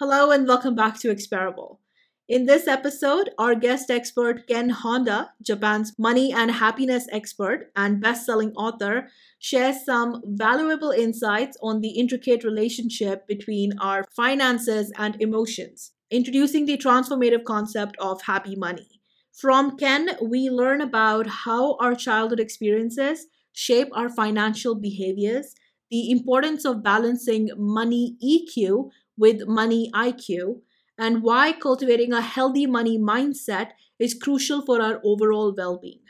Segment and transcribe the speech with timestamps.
[0.00, 1.80] Hello and welcome back to Experable.
[2.28, 8.52] In this episode, our guest expert Ken Honda, Japan's money and happiness expert and best-selling
[8.52, 9.08] author,
[9.40, 16.78] shares some valuable insights on the intricate relationship between our finances and emotions, introducing the
[16.78, 19.00] transformative concept of happy money.
[19.32, 25.56] From Ken, we learn about how our childhood experiences shape our financial behaviors,
[25.90, 30.62] the importance of balancing money EQ with money IQ,
[30.96, 36.00] and why cultivating a healthy money mindset is crucial for our overall well being.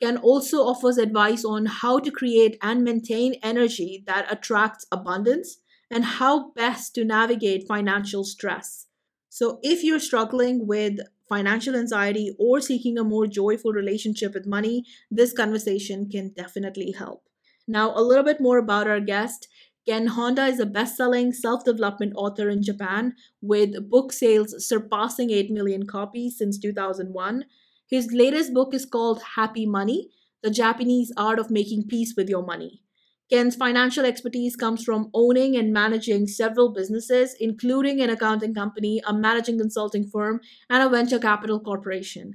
[0.00, 5.58] Ken also offers advice on how to create and maintain energy that attracts abundance
[5.90, 8.86] and how best to navigate financial stress.
[9.28, 14.84] So, if you're struggling with financial anxiety or seeking a more joyful relationship with money,
[15.10, 17.24] this conversation can definitely help.
[17.68, 19.48] Now, a little bit more about our guest.
[19.86, 25.30] Ken Honda is a best selling self development author in Japan with book sales surpassing
[25.30, 27.44] 8 million copies since 2001.
[27.88, 30.10] His latest book is called Happy Money
[30.42, 32.82] The Japanese Art of Making Peace with Your Money.
[33.30, 39.14] Ken's financial expertise comes from owning and managing several businesses, including an accounting company, a
[39.14, 42.34] managing consulting firm, and a venture capital corporation.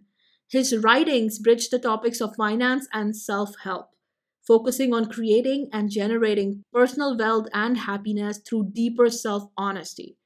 [0.50, 3.91] His writings bridge the topics of finance and self help
[4.46, 10.18] focusing on creating and generating personal wealth and happiness through deeper self honesty.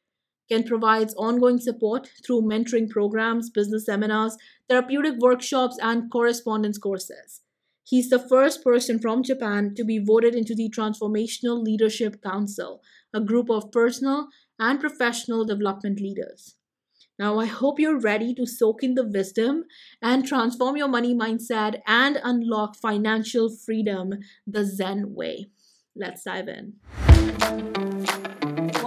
[0.50, 4.38] Ken provides ongoing support through mentoring programs, business seminars,
[4.70, 7.42] therapeutic workshops, and correspondence courses.
[7.84, 12.82] He's the first person from Japan to be voted into the Transformational Leadership Council,
[13.14, 14.28] a group of personal
[14.60, 16.56] and professional development leaders.
[17.18, 19.66] Now, I hope you're ready to soak in the wisdom
[20.02, 25.48] and transform your money mindset and unlock financial freedom the Zen way.
[25.96, 26.74] Let's dive in.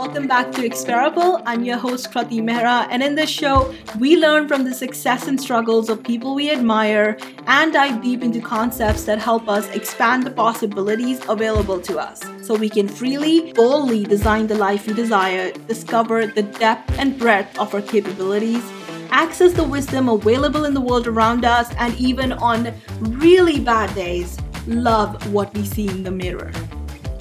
[0.09, 1.43] Welcome back to Exparable.
[1.45, 5.39] I'm your host, Krati Mehra, and in this show, we learn from the success and
[5.39, 10.31] struggles of people we admire and dive deep into concepts that help us expand the
[10.31, 16.27] possibilities available to us so we can freely, boldly design the life we desire, discover
[16.27, 18.65] the depth and breadth of our capabilities,
[19.11, 24.39] access the wisdom available in the world around us, and even on really bad days,
[24.67, 26.51] love what we see in the mirror.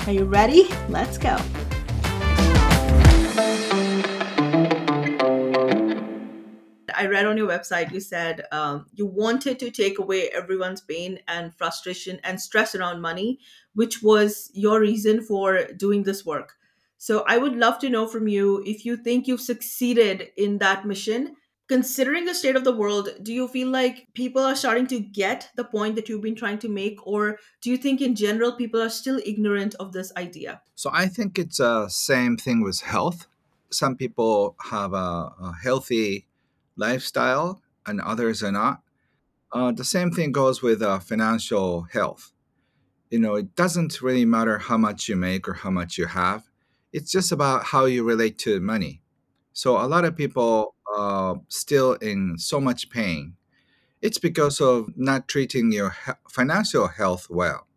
[0.05, 0.69] Are you ready?
[0.87, 1.37] Let's go.
[6.97, 11.19] I read on your website you said um, you wanted to take away everyone's pain
[11.27, 13.39] and frustration and stress around money,
[13.75, 16.55] which was your reason for doing this work.
[16.97, 20.85] So I would love to know from you if you think you've succeeded in that
[20.87, 21.35] mission.
[21.67, 25.49] Considering the state of the world, do you feel like people are starting to get
[25.57, 28.81] the point that you've been trying to make, or do you think in general people
[28.81, 30.61] are still ignorant of this idea?
[30.75, 33.27] So I think it's the uh, same thing with health.
[33.69, 36.25] Some people have a, a healthy
[36.77, 38.81] lifestyle and others are not.
[39.51, 42.31] Uh, the same thing goes with uh, financial health.
[43.09, 46.43] You know, it doesn't really matter how much you make or how much you have.
[46.93, 49.01] It's just about how you relate to money.
[49.53, 53.35] So a lot of people are uh, still in so much pain.
[54.01, 55.95] It's because of not treating your
[56.29, 57.67] financial health well.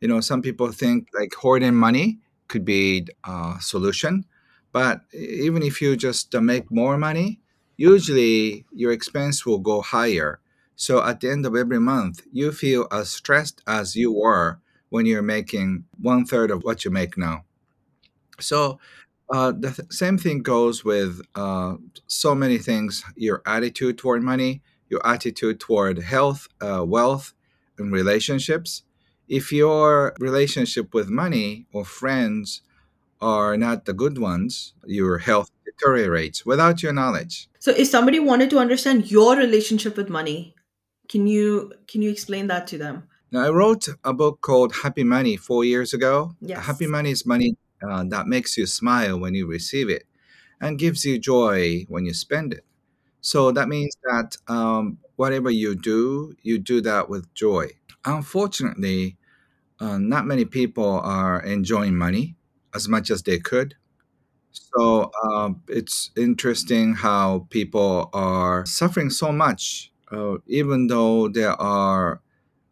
[0.00, 2.18] You know, some people think like hoarding money
[2.48, 4.24] could be a solution,
[4.72, 7.40] but even if you just uh, make more money,
[7.76, 10.40] usually your expense will go higher.
[10.76, 15.06] So at the end of every month, you feel as stressed as you were when
[15.06, 17.44] you're making one third of what you make now.
[18.38, 18.78] So
[19.30, 21.76] uh, the th- same thing goes with uh,
[22.06, 27.34] so many things your attitude toward money, your attitude toward health, uh, wealth,
[27.78, 28.82] and relationships.
[29.28, 32.62] If your relationship with money or friends
[33.20, 37.48] are not the good ones, your health deteriorates without your knowledge.
[37.58, 40.54] So if somebody wanted to understand your relationship with money,
[41.08, 43.08] can you can you explain that to them?
[43.32, 46.36] Now, I wrote a book called Happy Money four years ago.
[46.40, 46.64] Yes.
[46.64, 50.04] Happy Money is money uh, that makes you smile when you receive it
[50.60, 52.64] and gives you joy when you spend it.
[53.20, 57.70] So that means that um, whatever you do, you do that with joy.
[58.04, 59.16] Unfortunately,
[59.80, 62.36] uh, not many people are enjoying money
[62.74, 63.76] as much as they could.
[64.52, 72.20] So um, it's interesting how people are suffering so much, uh, even though they are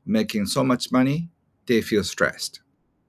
[0.06, 1.30] making so much money,
[1.66, 2.60] they feel stressed,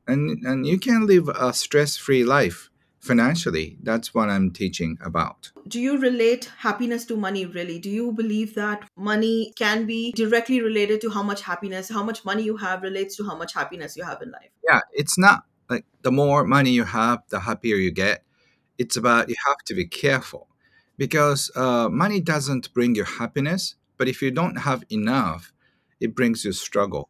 [0.08, 2.70] and and you can live a stress-free life
[3.00, 3.78] financially.
[3.84, 5.52] That's what I'm teaching about.
[5.68, 7.80] Do you relate happiness to money really?
[7.80, 12.26] Do you believe that money can be directly related to how much happiness, how much
[12.26, 14.50] money you have relates to how much happiness you have in life?
[14.68, 18.24] Yeah, it's not like the more money you have, the happier you get
[18.78, 20.48] It's about you have to be careful
[20.98, 25.54] because uh, money doesn't bring you happiness, but if you don't have enough,
[26.00, 27.10] it brings you struggle.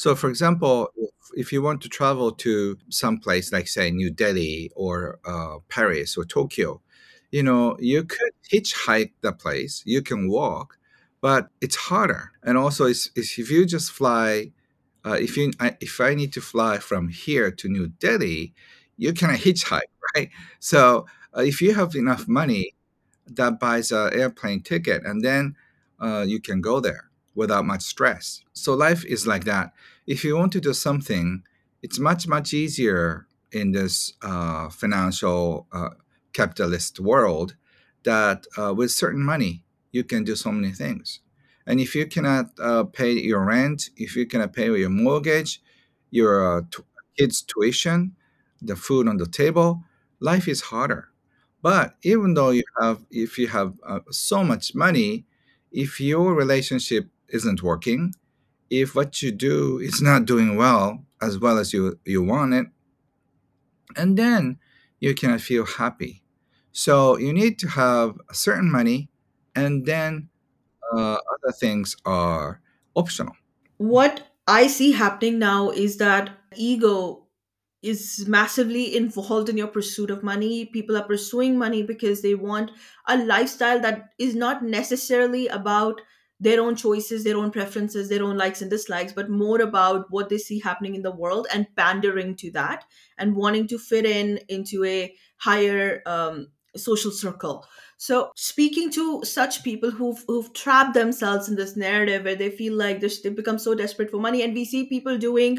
[0.00, 0.88] So, for example,
[1.34, 6.16] if, you want to travel to some place like, say, New Delhi or uh, Paris
[6.16, 6.80] or Tokyo,
[7.30, 10.78] you know, you could hitchhike the place, you can walk,
[11.20, 12.32] but it's harder.
[12.42, 14.52] And also, it's, it's if you just fly,
[15.04, 18.54] uh, if you I, if I need to fly from here to New Delhi,
[18.96, 20.30] you cannot hitchhike, right?
[20.60, 21.04] So,
[21.36, 22.74] uh, if you have enough money,
[23.26, 25.56] that buys an airplane ticket, and then
[26.00, 27.09] uh, you can go there
[27.40, 28.42] without much stress.
[28.52, 29.72] So life is like that.
[30.06, 31.42] If you want to do something,
[31.82, 33.26] it's much much easier
[33.60, 35.90] in this uh, financial uh,
[36.38, 37.56] capitalist world
[38.10, 39.52] that uh, with certain money
[39.96, 41.20] you can do so many things.
[41.66, 45.52] And if you cannot uh, pay your rent, if you cannot pay your mortgage,
[46.10, 46.82] your uh, t-
[47.18, 47.98] kids' tuition,
[48.70, 49.70] the food on the table,
[50.20, 51.08] life is harder.
[51.62, 55.26] But even though you have, if you have uh, so much money,
[55.72, 58.14] if your relationship isn't working,
[58.70, 62.66] if what you do is not doing well as well as you you want it,
[63.96, 64.58] and then
[65.00, 66.22] you cannot feel happy.
[66.72, 69.08] So you need to have a certain money,
[69.54, 70.28] and then
[70.94, 72.60] uh, other things are
[72.96, 73.34] optional.
[73.78, 77.26] what I see happening now is that ego
[77.82, 80.66] is massively involved in your pursuit of money.
[80.66, 82.70] People are pursuing money because they want
[83.06, 86.00] a lifestyle that is not necessarily about
[86.40, 90.30] their own choices, their own preferences, their own likes and dislikes, but more about what
[90.30, 92.84] they see happening in the world and pandering to that
[93.18, 97.66] and wanting to fit in into a higher um, social circle.
[97.98, 102.74] So, speaking to such people who've, who've trapped themselves in this narrative where they feel
[102.74, 105.58] like they become so desperate for money, and we see people doing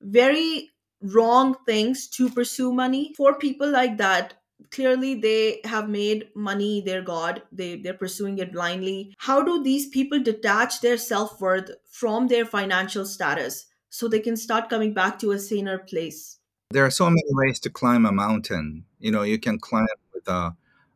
[0.00, 0.70] very
[1.02, 4.34] wrong things to pursue money for people like that
[4.70, 9.14] clearly they have made money their god they they're pursuing it blindly.
[9.18, 14.70] How do these people detach their self-worth from their financial status so they can start
[14.70, 16.38] coming back to a saner place?
[16.70, 18.84] There are so many ways to climb a mountain.
[18.98, 20.52] You know, you can climb with uh,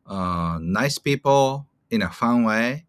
[0.06, 2.86] uh, nice people in a fun way,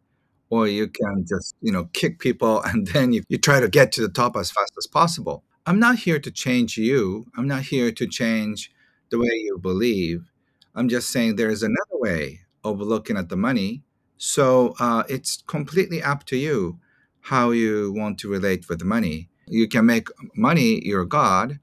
[0.50, 3.92] or you can just you know kick people and then you, you try to get
[3.94, 5.44] to the top as fast as possible.
[5.66, 7.28] I'm not here to change you.
[7.38, 8.72] I'm not here to change
[9.10, 10.29] the way you believe
[10.76, 13.84] i'm just saying there's another way of looking at the money
[14.18, 16.78] so uh, it's completely up to you
[17.22, 21.60] how you want to relate with money you can make money your god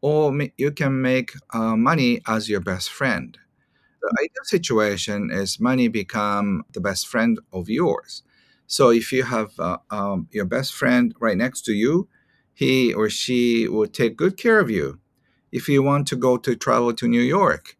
[0.00, 3.38] or you can make uh, money as your best friend
[4.00, 8.22] the ideal situation is money become the best friend of yours.
[8.66, 12.08] So if you have uh, um, your best friend right next to you,
[12.54, 15.00] he or she will take good care of you.
[15.50, 17.76] If you want to go to travel to New York,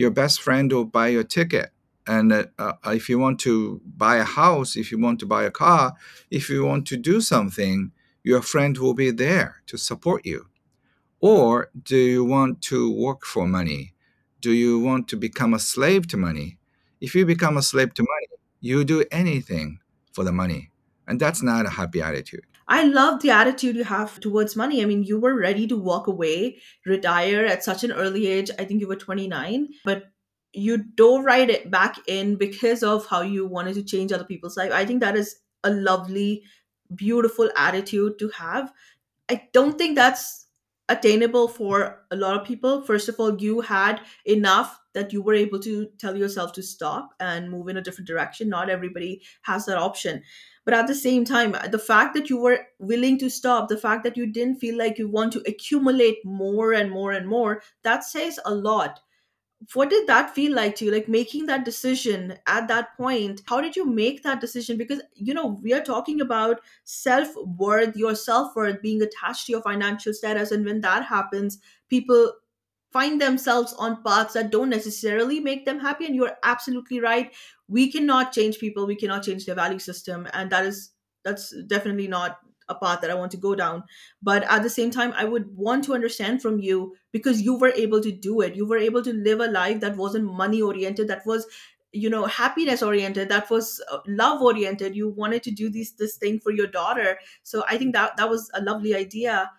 [0.00, 1.70] your best friend will buy your ticket.
[2.06, 5.44] And uh, uh, if you want to buy a house, if you want to buy
[5.44, 5.92] a car,
[6.30, 7.92] if you want to do something,
[8.24, 10.46] your friend will be there to support you.
[11.20, 13.92] Or do you want to work for money?
[14.40, 16.56] Do you want to become a slave to money?
[17.02, 19.80] If you become a slave to money, you do anything
[20.14, 20.70] for the money.
[21.06, 22.49] And that's not a happy attitude.
[22.70, 24.80] I love the attitude you have towards money.
[24.80, 28.48] I mean, you were ready to walk away, retire at such an early age.
[28.60, 30.04] I think you were 29, but
[30.52, 34.56] you dove right it back in because of how you wanted to change other people's
[34.56, 34.70] life.
[34.72, 36.44] I think that is a lovely,
[36.94, 38.72] beautiful attitude to have.
[39.28, 40.46] I don't think that's
[40.88, 42.82] attainable for a lot of people.
[42.82, 47.10] First of all, you had enough that you were able to tell yourself to stop
[47.20, 48.48] and move in a different direction.
[48.48, 50.22] Not everybody has that option.
[50.70, 54.04] But at the same time, the fact that you were willing to stop, the fact
[54.04, 58.04] that you didn't feel like you want to accumulate more and more and more, that
[58.04, 59.00] says a lot.
[59.74, 60.92] What did that feel like to you?
[60.92, 64.78] Like making that decision at that point how did you make that decision?
[64.78, 70.14] Because you know we are talking about self-worth your self-worth being attached to your financial
[70.14, 71.58] status and when that happens
[71.88, 72.32] people
[72.92, 76.06] find themselves on paths that don't necessarily make them happy.
[76.06, 77.32] And you're absolutely right.
[77.68, 78.86] We cannot change people.
[78.86, 80.28] We cannot change their value system.
[80.32, 80.90] And that is
[81.24, 83.82] that's definitely not a path that i want to go down.
[84.22, 87.72] But at the same time i would want to understand from you because you were
[87.76, 88.54] able to do it.
[88.54, 91.46] You were able to live a life that wasn't money oriented that was
[91.92, 96.16] you know happiness oriented that was uh, love oriented you wanted to do this this
[96.16, 97.18] thing for your daughter.
[97.42, 99.50] So i think that that was a lovely idea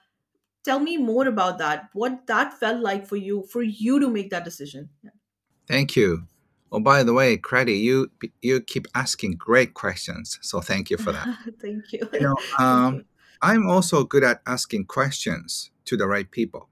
[0.63, 4.29] tell me more about that what that felt like for you for you to make
[4.29, 4.89] that decision
[5.67, 6.23] Thank you.
[6.73, 11.11] Oh, by the way, Krati, you you keep asking great questions, so thank you for
[11.13, 11.27] that.
[11.61, 13.05] thank you You know, thank you um,
[13.41, 16.67] I'm also good at asking questions to the right people.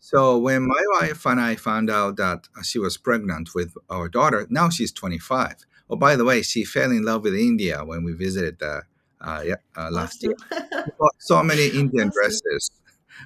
[0.00, 4.46] So when my wife and I found out that she was pregnant with our daughter,
[4.48, 5.66] now she's 25.
[5.90, 8.82] Oh, by the way, she fell in love with India when we visited uh,
[9.20, 10.36] uh, yeah, uh, last year.
[11.18, 12.70] So many Indian dresses,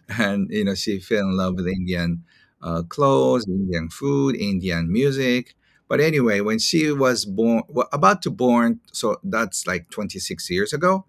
[0.09, 2.25] and you know she fell in love with Indian
[2.63, 5.55] uh, clothes, Indian food, Indian music.
[5.89, 10.73] But anyway, when she was born, well, about to born, so that's like 26 years
[10.73, 11.05] ago.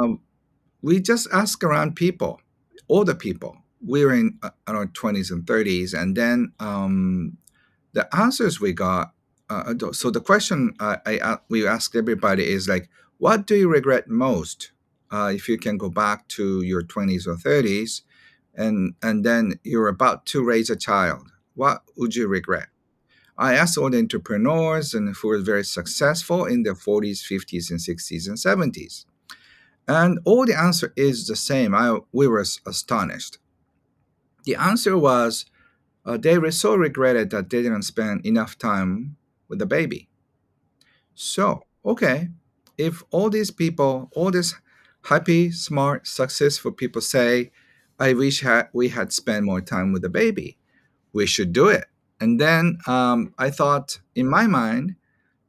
[0.00, 0.20] Um,
[0.82, 2.40] we just ask around people,
[2.88, 3.58] older people.
[3.86, 7.38] We were in uh, our 20s and 30s, and then um,
[7.94, 9.12] the answers we got.
[9.50, 13.56] Uh, uh, so the question uh, I uh, we asked everybody is like, what do
[13.56, 14.72] you regret most?
[15.10, 18.02] Uh, if you can go back to your 20s or 30s,
[18.54, 22.68] and and then you're about to raise a child, what would you regret?
[23.36, 27.78] I asked all the entrepreneurs and who were very successful in their 40s, 50s, and
[27.78, 29.04] 60s and 70s
[29.88, 31.74] and all the answer is the same.
[31.74, 33.38] I we were astonished.
[34.44, 35.46] The answer was
[36.04, 39.16] uh, they were so regretted that they didn't spend enough time
[39.48, 40.08] with the baby.
[41.14, 42.28] So okay,
[42.76, 44.54] if all these people, all these
[45.04, 47.50] happy, smart, successful people say,
[47.98, 50.58] "I wish ha- we had spent more time with the baby,"
[51.12, 51.86] we should do it.
[52.20, 54.96] And then um, I thought in my mind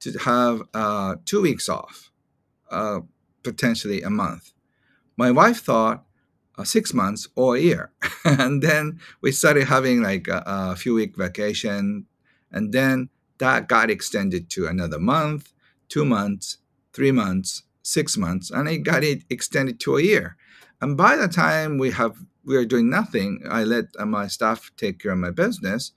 [0.01, 2.12] to have uh, two weeks off,
[2.72, 3.01] uh,
[3.44, 4.53] potentially a month.
[5.18, 6.06] My wife thought
[6.58, 7.91] uh, six months or a year.
[8.25, 12.06] and then we started having like a, a few week vacation.
[12.51, 15.53] And then that got extended to another month,
[15.88, 16.58] two months,
[16.94, 20.38] three months, six months, and it got it extended to a year.
[20.81, 22.15] And by the time we have
[22.46, 25.91] we are doing nothing, I let uh, my staff take care of my business.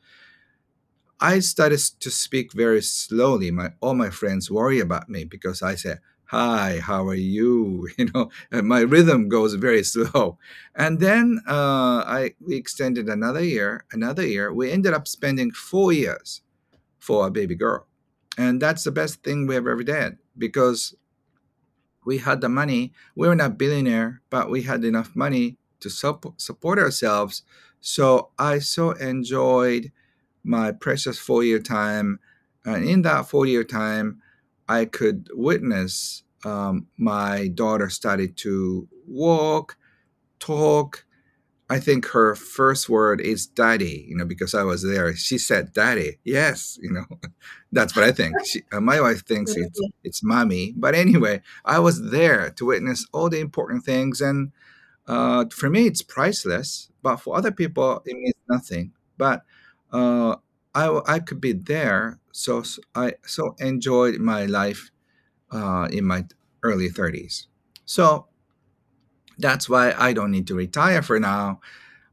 [1.21, 3.51] I started to speak very slowly.
[3.51, 5.97] My all my friends worry about me because I say,
[6.27, 8.31] "Hi, how are you?" You know,
[8.63, 10.39] my rhythm goes very slow.
[10.75, 14.53] And then uh, I we extended another year, another year.
[14.53, 16.43] We ended up spending four years
[16.99, 17.87] for a baby girl,
[18.39, 20.95] and that's the best thing we have ever did because
[22.05, 22.93] we had the money.
[23.15, 27.43] We were not billionaire, but we had enough money to sup- support ourselves.
[27.81, 29.93] So I so enjoyed
[30.45, 32.21] my precious four year time.
[32.65, 34.23] And in that four year time,
[34.69, 39.77] I could witness um, my daughter started to walk,
[40.39, 41.05] talk.
[41.73, 45.17] I think her first word is daddy, you know, because I was there.
[45.17, 46.19] She said daddy.
[46.23, 47.07] Yes, you know,
[47.73, 48.35] that's what I think.
[48.45, 50.75] She, uh, my wife thinks it's it's mommy.
[50.77, 54.21] But anyway, I was there to witness all the important things.
[54.21, 54.53] And
[55.07, 58.93] uh, for me, it's priceless, but for other people, it means nothing.
[59.17, 59.45] But
[59.93, 60.37] uh,
[60.75, 62.65] I, I could be there, so
[62.95, 64.91] I so enjoyed my life
[65.51, 66.27] uh, in my
[66.63, 67.47] early 30s.
[67.87, 68.27] So
[69.39, 71.61] that's why I don't need to retire for now.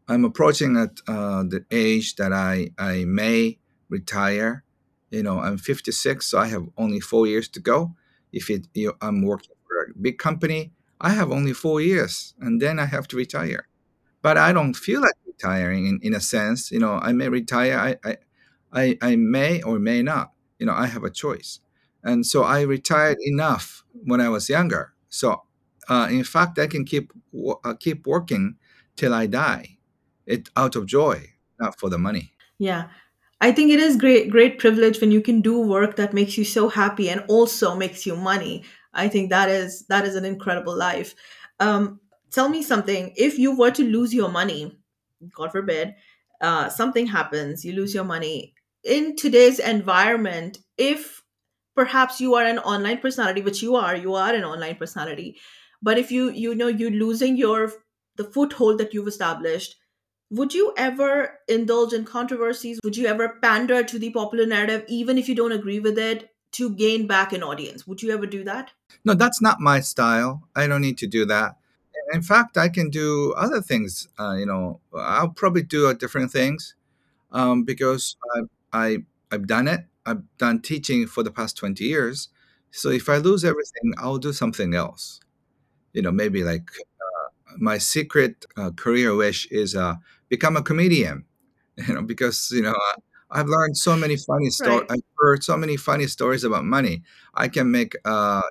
[0.07, 3.59] I'm approaching at uh, the age that I, I may
[3.89, 4.63] retire.
[5.11, 7.95] You know, I'm 56, so I have only four years to go.
[8.31, 10.71] If it, you I'm working for a big company,
[11.01, 13.67] I have only four years, and then I have to retire
[14.21, 16.71] but I don't feel like retiring in, in a sense.
[16.71, 17.77] You know, I may retire.
[17.77, 18.17] I, I,
[18.71, 20.31] I, I may or may not.
[20.59, 21.59] You know, I have a choice.
[22.03, 24.93] And so I retired enough when I was younger.
[25.09, 25.43] So,
[25.89, 27.11] uh, in fact, I can keep
[27.63, 28.55] uh, keep working
[28.95, 29.77] till I die,
[30.25, 32.33] it out of joy, not for the money.
[32.59, 32.89] Yeah.
[33.41, 36.43] I think it is great great privilege when you can do work that makes you
[36.43, 38.63] so happy and also makes you money.
[38.93, 41.15] I think that is that is an incredible life.
[41.59, 43.13] Um, tell me something.
[43.15, 44.77] If you were to lose your money,
[45.33, 45.95] God forbid,
[46.41, 48.53] uh, something happens, you lose your money
[48.83, 50.59] in today's environment.
[50.77, 51.23] If
[51.75, 55.37] perhaps you are an online personality, which you are, you are an online personality,
[55.81, 57.71] but if you you know you're losing your
[58.15, 59.75] the foothold that you've established
[60.31, 62.79] would you ever indulge in controversies?
[62.83, 66.29] Would you ever pander to the popular narrative, even if you don't agree with it,
[66.51, 67.87] to gain back an audience?
[67.87, 68.71] Would you ever do that?
[69.03, 70.47] No, that's not my style.
[70.55, 71.55] I don't need to do that.
[72.13, 74.07] In fact, I can do other things.
[74.19, 76.75] Uh, you know, I'll probably do uh, different things
[77.31, 78.41] um, because I,
[78.73, 78.97] I
[79.31, 79.81] I've done it.
[80.05, 82.29] I've done teaching for the past twenty years.
[82.71, 85.19] So if I lose everything, I'll do something else.
[85.93, 86.69] You know, maybe like
[87.57, 89.95] my secret uh, career wish is uh,
[90.29, 91.25] become a comedian.
[91.87, 92.75] You know, because you know
[93.31, 94.81] I've learned so many funny stories.
[94.81, 94.91] Right.
[94.91, 97.03] I've heard so many funny stories about money.
[97.33, 98.41] I can make a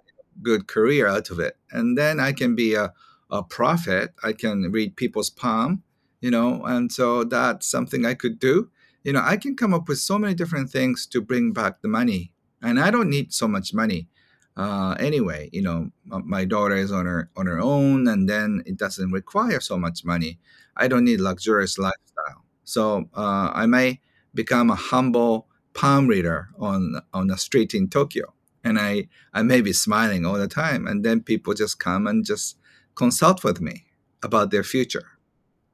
[0.42, 2.94] good career out of it, and then I can be a
[3.30, 4.14] a prophet.
[4.24, 5.82] I can read people's palm.
[6.22, 8.70] You know, and so that's something I could do.
[9.04, 11.88] You know, I can come up with so many different things to bring back the
[11.88, 14.08] money, and I don't need so much money
[14.58, 18.76] uh, anyway, you know, my daughter is on her on her own, and then it
[18.76, 20.38] doesn't require so much money.
[20.76, 24.00] I don't need luxurious lifestyle So uh, I may
[24.34, 28.34] become a humble palm reader on on the street in Tokyo,
[28.64, 32.24] and I I may be smiling all the time, and then people just come and
[32.24, 32.58] just
[32.96, 33.84] consult with me
[34.22, 35.08] about their future.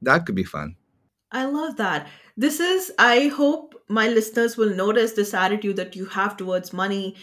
[0.01, 0.77] That could be fun.
[1.31, 2.07] I love that.
[2.37, 7.15] This is, I hope my listeners will notice this attitude that you have towards money.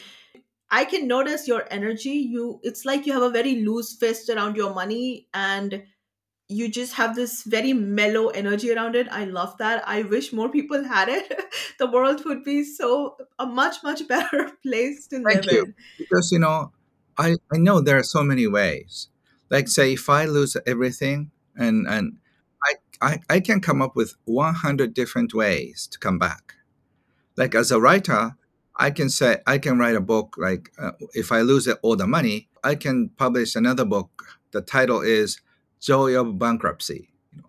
[0.73, 2.11] I can notice your energy.
[2.11, 5.83] You, it's like you have a very loose fist around your money and
[6.49, 9.07] you just have this very mellow energy around it.
[9.11, 9.87] I love that.
[9.87, 11.41] I wish more people had it.
[11.79, 15.65] the world would be so, a much, much better place to live Thank you.
[15.65, 15.75] in.
[15.99, 16.73] Because you know,
[17.19, 19.09] I I know there are so many ways.
[19.51, 22.17] Like say, if I lose everything, and and
[22.65, 26.55] I I, I can come up with one hundred different ways to come back.
[27.37, 28.37] Like as a writer,
[28.77, 30.37] I can say I can write a book.
[30.39, 34.11] Like uh, if I lose all the money, I can publish another book.
[34.53, 35.41] The title is
[35.81, 37.49] "Joy of Bankruptcy." You know,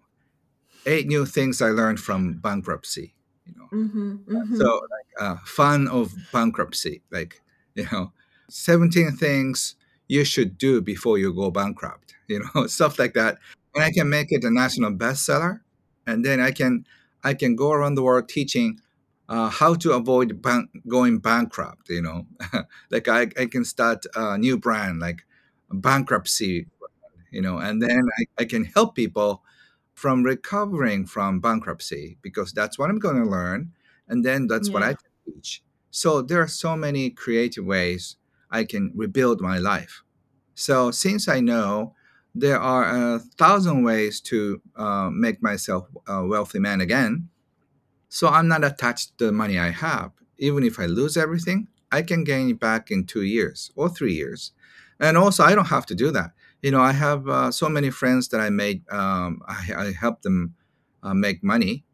[0.85, 3.13] eight new things I learned from bankruptcy.
[3.45, 4.65] You know, Mm-hmm, so mm-hmm.
[4.65, 7.41] like uh, fun of bankruptcy, like
[7.75, 8.11] you know,
[8.49, 9.75] seventeen things
[10.07, 12.13] you should do before you go bankrupt.
[12.27, 13.37] You know, stuff like that,
[13.73, 15.61] and I can make it a national bestseller,
[16.05, 16.85] and then I can
[17.23, 18.79] I can go around the world teaching
[19.33, 21.89] uh, how to avoid bank, going bankrupt.
[21.89, 22.27] You know,
[22.91, 25.25] like I, I can start a new brand like
[25.71, 26.67] bankruptcy.
[27.31, 29.41] You know, and then I, I can help people
[29.95, 33.71] from recovering from bankruptcy because that's what I'm going to learn.
[34.07, 35.63] And then that's what I teach.
[35.91, 38.17] So there are so many creative ways
[38.51, 40.03] I can rebuild my life.
[40.55, 41.95] So since I know
[42.35, 47.29] there are a thousand ways to uh, make myself a wealthy man again,
[48.13, 50.11] so I'm not attached to the money I have.
[50.37, 54.13] Even if I lose everything, I can gain it back in two years or three
[54.13, 54.51] years.
[54.99, 56.31] And also, I don't have to do that.
[56.61, 60.21] You know, I have uh, so many friends that I made, um, I, I help
[60.21, 60.53] them
[61.01, 61.85] uh, make money.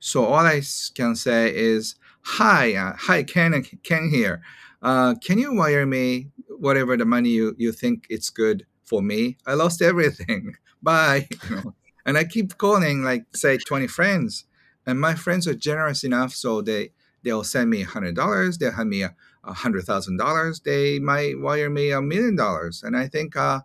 [0.00, 0.62] So all I
[0.94, 4.42] can say is, "Hi, uh, hi, Ken, Ken here.
[4.82, 9.38] Uh, can you wire me whatever the money you, you think it's good for me?
[9.46, 10.56] I lost everything.
[10.82, 11.74] Bye." You know,
[12.06, 14.44] and I keep calling like say twenty friends,
[14.86, 18.58] and my friends are generous enough, so they they'll send me hundred dollars.
[18.58, 20.60] They'll hand me a a hundred thousand dollars.
[20.60, 23.60] They might wire me a million dollars, and I think uh,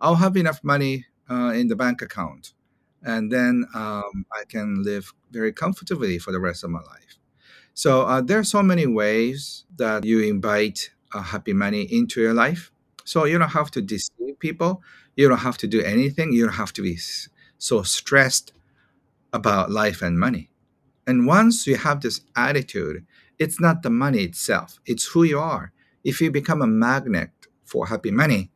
[0.00, 2.52] I'll have enough money uh, in the bank account,
[3.02, 7.18] and then um, I can live very comfortably for the rest of my life.
[7.74, 12.34] So uh, there are so many ways that you invite uh, happy money into your
[12.34, 12.70] life.
[13.04, 14.82] So you don't have to deceive people.
[15.16, 16.32] You don't have to do anything.
[16.32, 16.98] You don't have to be
[17.58, 18.52] so stressed
[19.32, 20.50] about life and money.
[21.06, 23.06] And once you have this attitude,
[23.38, 25.72] it's not the money itself, it's who you are.
[26.02, 27.30] If you become a magnet
[27.64, 28.50] for happy money,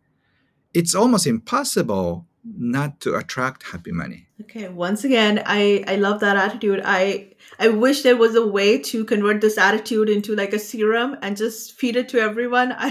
[0.74, 4.28] it's almost impossible not to attract happy money.
[4.42, 6.80] Okay, once again, I I love that attitude.
[6.84, 11.16] I I wish there was a way to convert this attitude into like a serum
[11.22, 12.72] and just feed it to everyone.
[12.76, 12.90] I,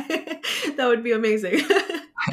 [0.75, 1.61] that would be amazing.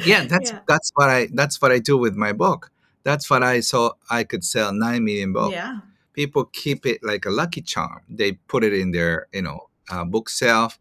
[0.03, 0.59] Yeah, that's yeah.
[0.67, 2.69] that's what I that's what I do with my book.
[3.03, 5.53] That's what I saw I could sell 9 million books.
[5.53, 5.77] Yeah.
[6.15, 8.01] People keep it like a lucky charm.
[8.09, 10.79] They put it in their, you know, uh, bookshelf,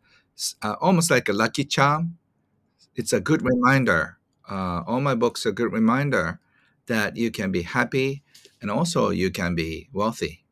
[0.63, 2.19] uh, almost like a lucky charm.
[2.97, 4.19] It's a good reminder.
[4.49, 6.41] Uh, all my books are a good reminder
[6.87, 8.23] that you can be happy
[8.63, 10.45] and also you can be wealthy.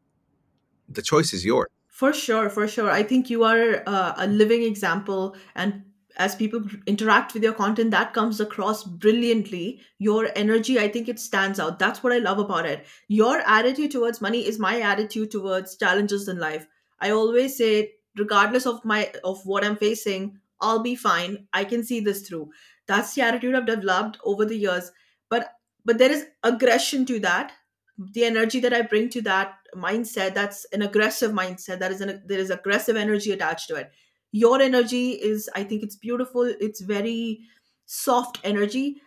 [0.88, 1.68] The choice is yours.
[1.88, 2.90] For sure, for sure.
[2.90, 5.84] I think you are uh, a living example, and
[6.16, 9.80] as people interact with your content, that comes across brilliantly.
[9.98, 11.78] Your energy, I think it stands out.
[11.78, 12.86] That's what I love about it.
[13.08, 16.66] Your attitude towards money is my attitude towards challenges in life.
[17.00, 21.48] I always say, regardless of my of what I'm facing, I'll be fine.
[21.52, 22.50] I can see this through.
[22.86, 24.90] That's the attitude I've developed over the years.
[25.28, 25.52] But
[25.84, 27.52] but there is aggression to that
[27.98, 31.78] the energy that I bring to that mindset, that's an aggressive mindset.
[31.78, 33.92] That is an there is aggressive energy attached to it.
[34.32, 36.42] Your energy is, I think it's beautiful.
[36.42, 37.40] It's very
[37.86, 39.02] soft energy.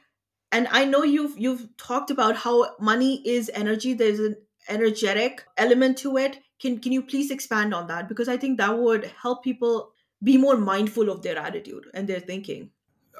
[0.51, 3.93] And I know you've you've talked about how money is energy.
[3.93, 4.35] There's an
[4.69, 6.39] energetic element to it.
[6.61, 8.07] Can can you please expand on that?
[8.07, 9.91] Because I think that would help people
[10.23, 12.71] be more mindful of their attitude and their thinking.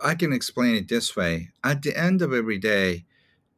[0.04, 1.52] I can explain it this way.
[1.64, 3.06] At the end of every day,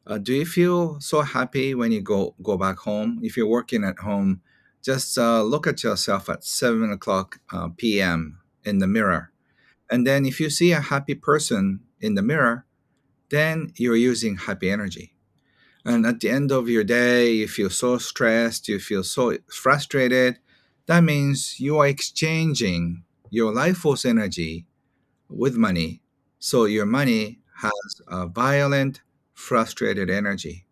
[0.07, 3.19] Uh, do you feel so happy when you go go back home?
[3.21, 4.39] If you're working at home,
[4.87, 8.39] just uh, look at yourself at seven o'clock uh, p.m.
[8.63, 9.33] in the mirror,
[9.91, 12.65] and then if you see a happy person in the mirror,
[13.29, 15.11] then you're using happy energy.
[15.83, 20.39] And at the end of your day, you feel so stressed, you feel so frustrated.
[20.85, 24.67] That means you are exchanging your life force energy
[25.27, 26.01] with money.
[26.39, 29.01] So your money has a violent,
[29.33, 30.65] frustrated energy.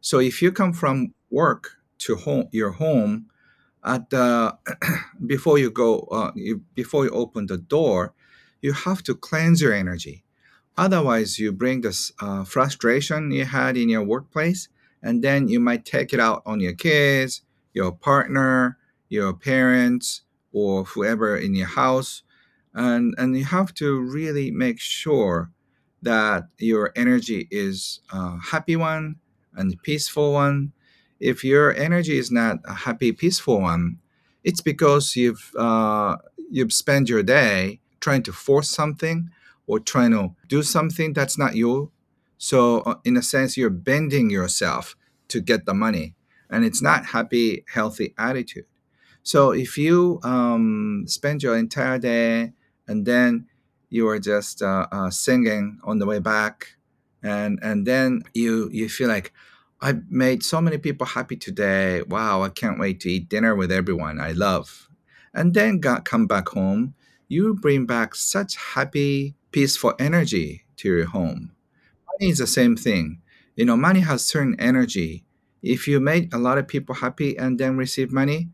[0.00, 3.26] So if you come from work to home your home
[3.88, 4.12] at
[5.26, 8.14] before you go uh, you, before you open the door
[8.60, 10.24] you have to cleanse your energy.
[10.76, 14.68] Otherwise you bring this uh, frustration you had in your workplace
[15.02, 20.22] and then you might take it out on your kids your partner your parents
[20.52, 22.22] or whoever in your house.
[22.74, 25.50] And and you have to really make sure
[26.02, 29.16] that your energy is a happy one
[29.54, 30.72] and peaceful one
[31.20, 33.98] if your energy is not a happy peaceful one
[34.44, 36.16] it's because you've uh,
[36.50, 39.30] you've spent your day trying to force something
[39.66, 41.90] or trying to do something that's not you.
[42.38, 44.96] So uh, in a sense you're bending yourself
[45.28, 46.14] to get the money
[46.48, 48.64] and it's not happy healthy attitude.
[49.22, 52.52] So if you um, spend your entire day
[52.86, 53.46] and then
[53.90, 56.76] you are just uh, uh, singing on the way back,
[57.22, 59.32] and and then you you feel like
[59.80, 62.02] I made so many people happy today.
[62.02, 64.88] Wow, I can't wait to eat dinner with everyone I love,
[65.32, 66.94] and then come back home.
[67.28, 71.52] You bring back such happy, peaceful energy to your home.
[72.06, 73.20] Money is the same thing.
[73.54, 75.24] You know, money has certain energy.
[75.62, 78.48] If you make a lot of people happy and then receive money,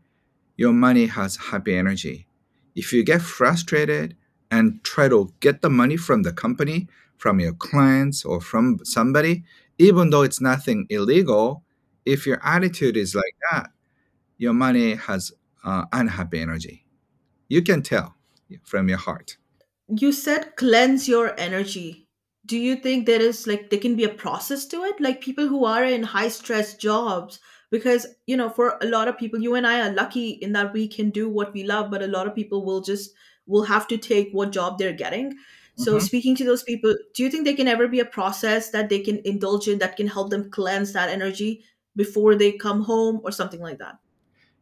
[0.57, 2.27] your money has happy energy.
[2.75, 4.15] If you get frustrated
[4.51, 9.43] and try to get the money from the company, from your clients, or from somebody,
[9.77, 11.63] even though it's nothing illegal,
[12.05, 13.69] if your attitude is like that,
[14.37, 15.31] your money has
[15.63, 16.85] uh, unhappy energy.
[17.47, 18.15] You can tell
[18.63, 19.37] from your heart.
[19.87, 22.07] You said cleanse your energy.
[22.45, 24.99] Do you think there is like there can be a process to it?
[24.99, 27.39] Like people who are in high stress jobs,
[27.71, 30.73] because you know, for a lot of people, you and I are lucky in that
[30.73, 33.11] we can do what we love, but a lot of people will just
[33.47, 35.35] will have to take what job they're getting.
[35.75, 36.01] So Mhm.
[36.01, 38.99] speaking to those people, do you think there can ever be a process that they
[38.99, 41.63] can indulge in that can help them cleanse that energy
[41.95, 43.99] before they come home or something like that?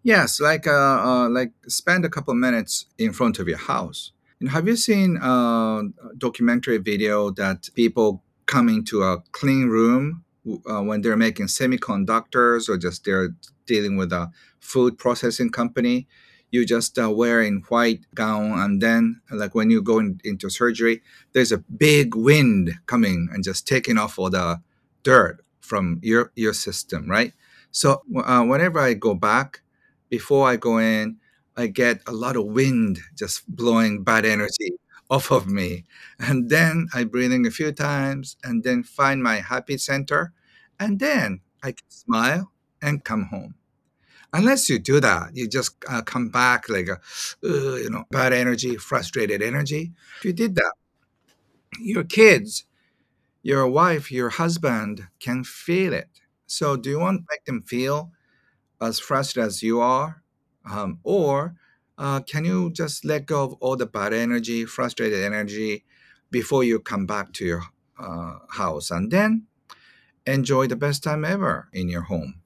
[0.04, 4.12] Yes, like uh, uh, like spend a couple minutes in front of your house.
[4.40, 10.26] And have you seen uh, a documentary video that people come into a clean room
[10.70, 13.30] uh, when they're making semiconductors or just they're
[13.66, 16.08] dealing with a food processing company?
[16.54, 21.02] You just uh, wearing white gown, and then like when you go in, into surgery,
[21.34, 24.62] there's a big wind coming and just taking off all the
[25.04, 27.34] dirt from your your system, right?
[27.72, 29.62] So uh, whenever I go back
[30.10, 31.18] before I go in,
[31.58, 34.74] I get a lot of wind just blowing bad energy
[35.10, 35.86] off of me.
[36.20, 40.34] And then I breathe in a few times and then find my happy center.
[40.80, 43.56] And then I can smile and come home.
[44.34, 47.00] Unless you do that, you just uh, come back like a,
[47.48, 49.92] uh, you know, bad energy, frustrated energy.
[50.20, 50.74] If you did that,
[51.80, 52.66] your kids,
[53.44, 56.10] your wife, your husband can feel it.
[56.48, 58.12] So do you want to make them feel
[58.82, 60.24] as frustrated as you are?
[60.70, 61.56] Um, or
[61.98, 65.86] uh, can you just let go of all the bad energy, frustrated energy
[66.32, 67.64] before you come back to your
[68.00, 69.48] uh, house and then
[70.28, 72.43] enjoy the best time ever in your home?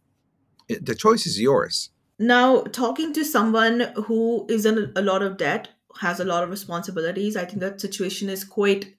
[0.69, 1.89] The choice is yours.
[2.19, 6.49] Now, talking to someone who is in a lot of debt, has a lot of
[6.49, 8.95] responsibilities, I think that situation is quite,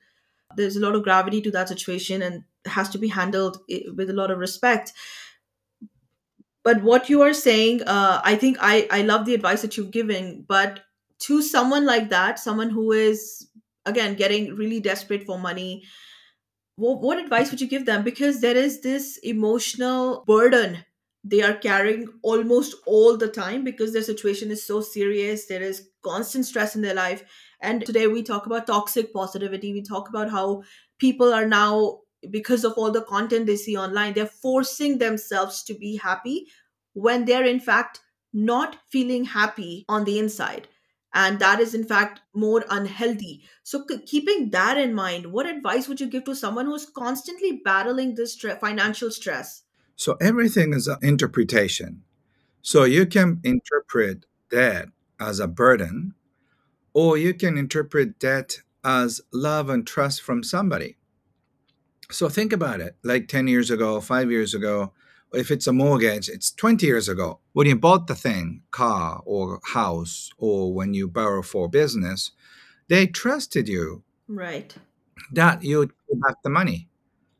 [0.57, 3.59] there's a lot of gravity to that situation and has to be handled
[3.97, 4.93] with a lot of respect.
[6.65, 9.91] But what you are saying, uh, I think I, I love the advice that you've
[9.91, 10.45] given.
[10.47, 10.81] But
[11.21, 13.49] to someone like that, someone who is,
[13.87, 15.85] again, getting really desperate for money,
[16.77, 20.85] what, what advice would you give them because there is this emotional burden
[21.25, 25.89] they are carrying almost all the time because their situation is so serious there is
[26.03, 27.25] constant stress in their life.
[27.61, 30.63] And today we talk about toxic positivity we talk about how
[30.99, 32.01] people are now
[32.31, 36.47] because of all the content they see online they're forcing themselves to be happy
[36.95, 38.01] when they're in fact
[38.33, 40.69] not feeling happy on the inside.
[41.15, 43.43] And that is in fact more unhealthy.
[43.63, 48.15] So, keeping that in mind, what advice would you give to someone who's constantly battling
[48.15, 49.63] this financial stress?
[49.99, 52.05] So everything is an interpretation.
[52.63, 56.15] So you can interpret that as a burden,
[56.95, 60.97] or you can interpret that as love and trust from somebody.
[62.13, 64.93] So think about it like 10 years ago, five years ago,
[65.33, 67.41] if it's a mortgage, it's 20 years ago.
[67.53, 72.31] When you bought the thing, car or house, or when you borrow for business,
[72.87, 74.77] they trusted you Right.
[75.33, 76.89] that you would pay back the money.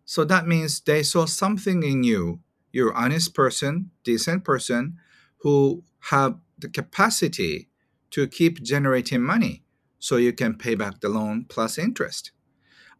[0.05, 2.41] So that means they saw something in you.
[2.73, 4.99] You're an honest person, decent person
[5.39, 7.69] who have the capacity
[8.11, 9.63] to keep generating money
[9.99, 12.33] so you can pay back the loan plus interest.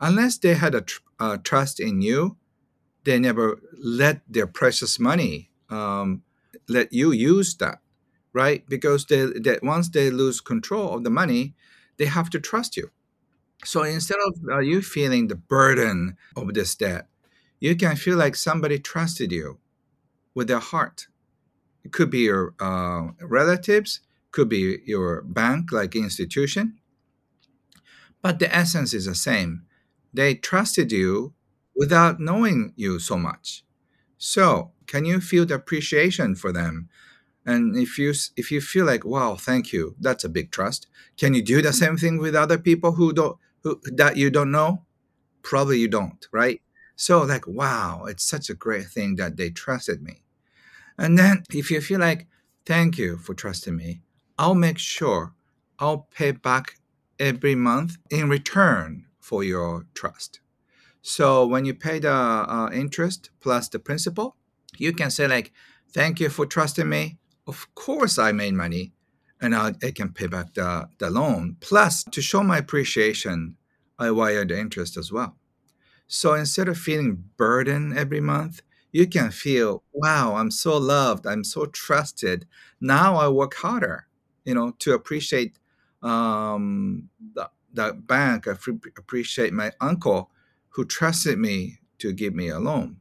[0.01, 2.37] Unless they had a tr- uh, trust in you,
[3.05, 6.23] they never let their precious money um,
[6.69, 7.81] let you use that,
[8.33, 8.69] right?
[8.69, 11.55] Because they, they once they lose control of the money,
[11.97, 12.91] they have to trust you.
[13.65, 17.09] So instead of uh, you feeling the burden of this debt,
[17.61, 19.59] you can feel like somebody trusted you
[20.35, 21.09] with their heart.
[21.85, 24.01] It could be your uh, relatives,
[24.33, 26.79] could be your bank like institution,
[28.23, 29.63] but the essence is the same.
[30.13, 31.35] They trusted you
[31.77, 33.65] without knowing you so much.
[34.19, 36.89] So, can you feel the appreciation for them?
[37.47, 40.89] And if you if you feel like, wow, thank you, that's a big trust.
[41.19, 44.53] Can you do the same thing with other people who don't who that you don't
[44.53, 44.85] know?
[45.43, 46.63] Probably you don't, right?
[46.99, 50.25] So like, wow, it's such a great thing that they trusted me.
[50.99, 52.27] And then if you feel like,
[52.67, 54.03] thank you for trusting me,
[54.37, 55.33] I'll make sure
[55.79, 56.79] I'll pay back
[57.21, 60.41] every month in return for your trust.
[61.01, 64.35] So when you pay the uh, interest plus the principal,
[64.77, 65.53] you can say like,
[65.95, 67.19] "Thank you for trusting me.
[67.47, 68.93] Of course, I made money,
[69.41, 71.57] and I, I can pay back the, the loan.
[71.61, 73.57] Plus, to show my appreciation,
[73.99, 75.38] I wire the interest as well.
[76.09, 81.45] So instead of feeling burdened every month, you can feel, wow, I'm so loved, I'm
[81.45, 82.47] so trusted.
[82.81, 84.09] Now I work harder,
[84.45, 85.59] you know, to appreciate
[86.03, 90.31] um, the, the bank, I f- appreciate my uncle
[90.71, 92.99] who trusted me to give me a loan.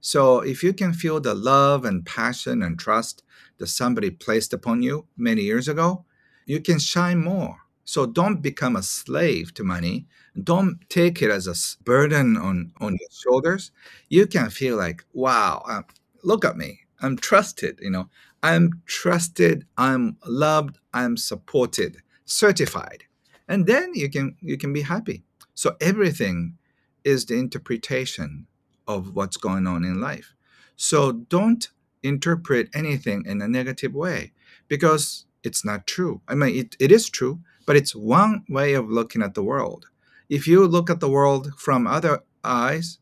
[0.00, 3.22] So if you can feel the love and passion and trust
[3.58, 6.04] that somebody placed upon you many years ago,
[6.46, 7.58] you can shine more.
[7.90, 10.06] So don't become a slave to money.
[10.40, 13.72] Don't take it as a burden on, on your shoulders.
[14.08, 15.86] You can feel like, wow, um,
[16.22, 16.82] look at me.
[17.00, 18.08] I'm trusted, you know.
[18.44, 23.02] I'm trusted, I'm loved, I'm supported, certified.
[23.48, 25.24] And then you can you can be happy.
[25.54, 26.58] So everything
[27.02, 28.46] is the interpretation
[28.86, 30.32] of what's going on in life.
[30.76, 31.68] So don't
[32.04, 34.32] interpret anything in a negative way
[34.68, 36.20] because it's not true.
[36.28, 39.86] I mean, it, it is true, but it's one way of looking at the world.
[40.28, 42.98] If you look at the world from other eyes,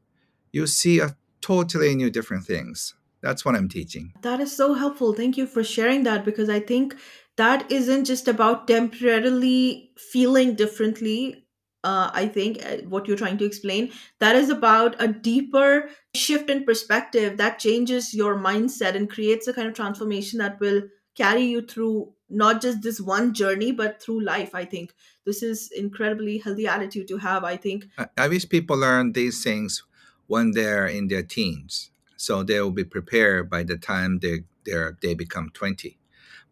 [0.52, 2.94] you see a totally new different things.
[3.20, 4.12] That's what I'm teaching.
[4.22, 5.12] That is so helpful.
[5.12, 6.96] Thank you for sharing that because I think
[7.36, 11.44] that isn't just about temporarily feeling differently.
[11.84, 16.50] Uh, I think uh, what you're trying to explain, that is about a deeper shift
[16.50, 20.82] in perspective that changes your mindset and creates a kind of transformation that will
[21.18, 24.54] carry you through not just this one journey, but through life.
[24.54, 24.94] I think
[25.26, 27.42] this is incredibly healthy attitude to have.
[27.44, 29.82] I think uh, I, wish people learn these things
[30.28, 34.78] when they're in their teens, so they will be prepared by the time they they
[35.02, 35.98] they become 20.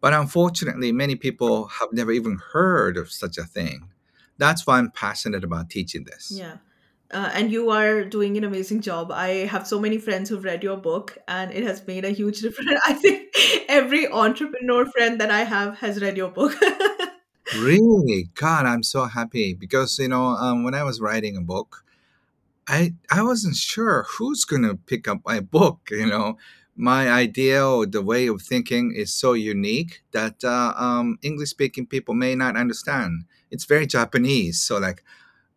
[0.01, 3.89] But unfortunately, many people have never even heard of such a thing.
[4.37, 6.31] That's why I'm passionate about teaching this.
[6.31, 6.57] Yeah.
[7.09, 9.11] Uh, and you are doing an amazing job.
[9.11, 12.41] I have so many friends who've read your book, and it has made a huge
[12.45, 12.81] difference.
[12.85, 13.29] I think
[13.69, 16.53] every entrepreneur friend that I have has read your book.
[17.55, 21.85] Really, God, I'm so happy because you know um, when I was writing a book,
[22.67, 25.87] I I wasn't sure who's gonna pick up my book.
[25.89, 26.37] You know,
[26.75, 31.85] my idea or the way of thinking is so unique that uh, um, English speaking
[31.87, 33.23] people may not understand.
[33.49, 35.03] It's very Japanese, so like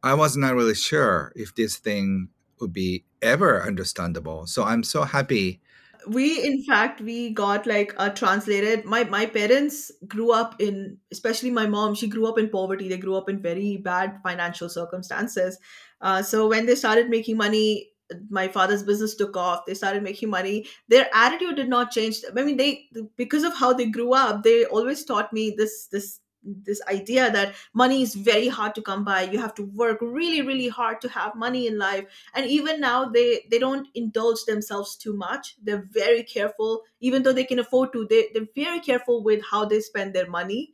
[0.03, 2.29] I was not really sure if this thing
[2.61, 4.47] would be ever understandable.
[4.47, 5.61] So I'm so happy.
[6.09, 8.85] we in fact we got like a translated.
[8.85, 12.89] My my parents grew up in especially my mom she grew up in poverty.
[12.89, 15.59] They grew up in very bad financial circumstances.
[16.01, 17.91] Uh, so when they started making money
[18.29, 19.67] my father's business took off.
[19.67, 20.67] They started making money.
[20.89, 22.23] Their attitude did not change.
[22.37, 26.21] I mean they because of how they grew up they always taught me this this
[26.43, 29.23] this idea that money is very hard to come by.
[29.23, 32.07] You have to work really really hard to have money in life.
[32.35, 35.57] And even now they they don't indulge themselves too much.
[35.63, 36.83] They're very careful.
[37.01, 40.29] Even though they can afford to they, they're very careful with how they spend their
[40.29, 40.73] money.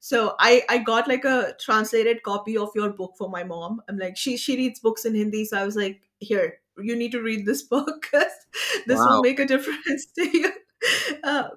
[0.00, 3.82] So i i got like a translated copy of your book for my mom.
[3.88, 5.44] I'm like she she reads books in hindi.
[5.44, 8.06] So i was like here you need to read this book.
[8.10, 8.36] 'cause
[8.86, 10.52] this will make a difference to you.
[11.24, 11.48] Uh,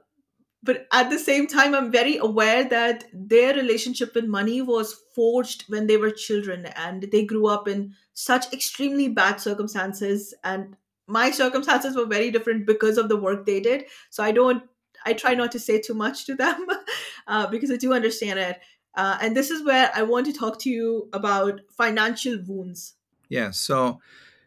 [0.63, 5.65] but at the same time i'm very aware that their relationship with money was forged
[5.67, 10.75] when they were children and they grew up in such extremely bad circumstances and
[11.07, 14.63] my circumstances were very different because of the work they did so i don't
[15.05, 16.67] i try not to say too much to them
[17.27, 18.59] uh, because i do understand it
[18.95, 22.95] uh, and this is where i want to talk to you about financial wounds
[23.29, 23.51] Yeah.
[23.51, 24.01] So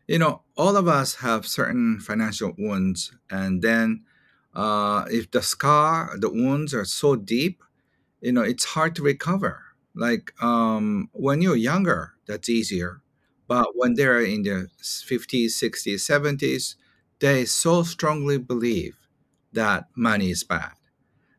[0.07, 4.05] you know, all of us have certain financial wounds, and then
[4.55, 7.63] uh, if the scar, the wounds are so deep,
[8.21, 9.63] you know, it's hard to recover.
[9.95, 13.01] Like um, when you're younger, that's easier,
[13.49, 16.77] but when they're in their 50s, 60s, 70s,
[17.21, 18.97] they so strongly believe
[19.53, 20.73] that money is bad.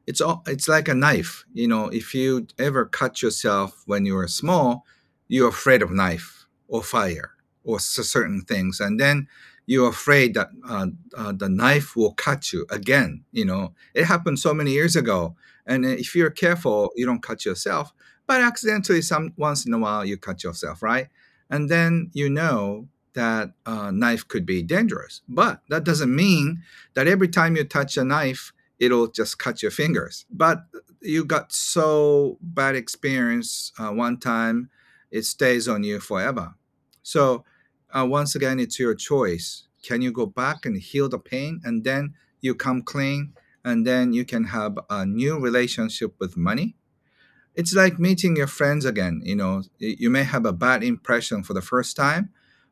[0.08, 1.46] It's all it's like a knife.
[1.54, 4.86] You know, if you ever cut yourself when you were small,
[5.28, 7.32] you're afraid of knife or fire
[7.64, 9.28] or certain things, and then
[9.66, 13.24] you're afraid that uh, uh, the knife will cut you again.
[13.32, 17.46] You know, it happened so many years ago, and if you're careful, you don't cut
[17.46, 17.94] yourself,
[18.28, 21.08] but accidentally, some once in a while, you cut yourself, right?
[21.50, 26.64] And then you know that uh, knife could be dangerous, but that doesn't mean
[26.96, 30.26] that every time you touch a knife it'll just cut your fingers.
[30.30, 30.66] But
[31.02, 34.70] you got so bad experience uh, one time,
[35.12, 36.56] it stays on you forever.
[37.04, 37.46] So
[37.98, 39.68] uh, once again, it's your choice.
[39.84, 44.14] Can you go back and heal the pain, and then you come clean, and then
[44.14, 46.76] you can have a new relationship with money?
[47.56, 49.22] It's like meeting your friends again.
[49.24, 52.32] You know, you may have a bad impression for the first time,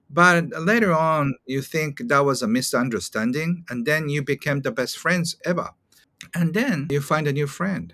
[0.09, 4.97] but later on, you think that was a misunderstanding, and then you became the best
[4.97, 5.69] friends ever
[6.33, 7.93] and then you find a new friend.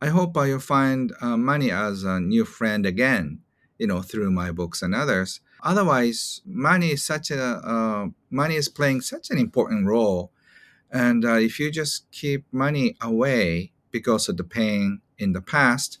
[0.00, 3.40] I hope uh, you find uh, money as a new friend again,
[3.78, 5.40] you know, through my books and others.
[5.62, 10.30] Otherwise, money is such a uh, money is playing such an important role,
[10.90, 15.98] and uh, if you just keep money away because of the pain in the past,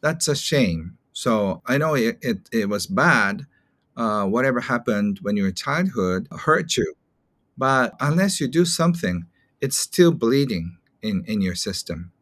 [0.00, 0.98] that's a shame.
[1.12, 3.46] So I know it, it, it was bad.
[3.96, 6.94] Uh, whatever happened when you were childhood hurt you
[7.56, 9.26] but unless you do something,
[9.60, 12.12] it's still bleeding in, in your system.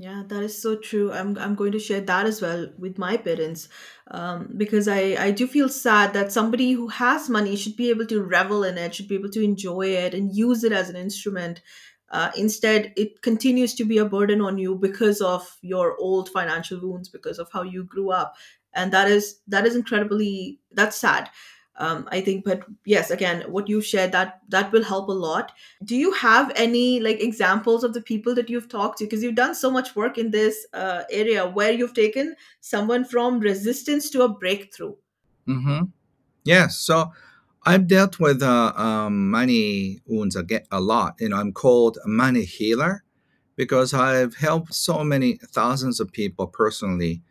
[0.00, 1.10] Yeah, that is so true.
[1.12, 3.68] I'm I'm going to share that as well with my parents,
[4.12, 8.06] um, because I I do feel sad that somebody who has money should be able
[8.06, 10.94] to revel in it, should be able to enjoy it and use it as an
[10.94, 11.62] instrument.
[12.10, 16.80] Uh, instead, it continues to be a burden on you because of your old financial
[16.80, 18.36] wounds, because of how you grew up,
[18.74, 21.28] and that is that is incredibly that's sad.
[21.78, 25.52] Um, I think, but yes, again, what you shared that that will help a lot
[25.84, 29.34] do you have any like examples of the people that you've talked to because you've
[29.34, 34.22] done so much work in this uh, area where you've taken someone from resistance to
[34.22, 34.94] a breakthrough
[35.46, 35.82] hmm
[36.44, 36.78] Yes.
[36.78, 37.12] So
[37.64, 41.16] I've dealt with uh, um, money wounds a, a lot.
[41.20, 43.04] You know, I'm called a money healer
[43.56, 47.22] because I've helped so many thousands of people personally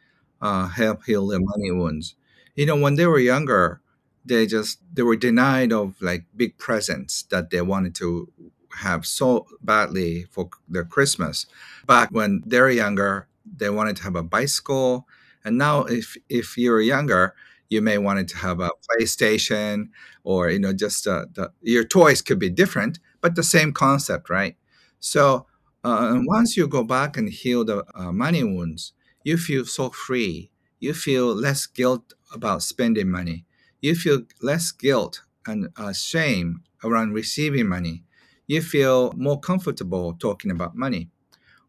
[0.41, 2.15] uh, help heal their money wounds.
[2.55, 3.81] You know, when they were younger,
[4.27, 8.31] they just they were denied of like big presents that they wanted to
[8.79, 11.45] have so badly for their Christmas.
[11.87, 15.07] Back when they're younger, they wanted to have a bicycle,
[15.43, 17.33] and now if if you're younger,
[17.69, 19.89] you may wanted to have a PlayStation
[20.23, 24.29] or you know just uh, the, your toys could be different, but the same concept,
[24.29, 24.55] right?
[24.99, 25.47] So
[25.83, 30.51] uh, once you go back and heal the uh, money wounds, you feel so free.
[30.79, 33.45] You feel less guilt about spending money.
[33.87, 38.03] You feel less guilt and uh, shame around receiving money.
[38.45, 41.09] You feel more comfortable talking about money.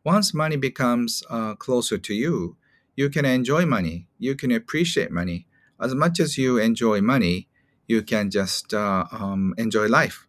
[0.03, 2.57] Once money becomes uh, closer to you,
[2.97, 4.09] you can enjoy money.
[4.19, 5.47] You can appreciate money.
[5.81, 7.47] As much as you enjoy money,
[7.87, 10.27] you can just uh, um, enjoy life.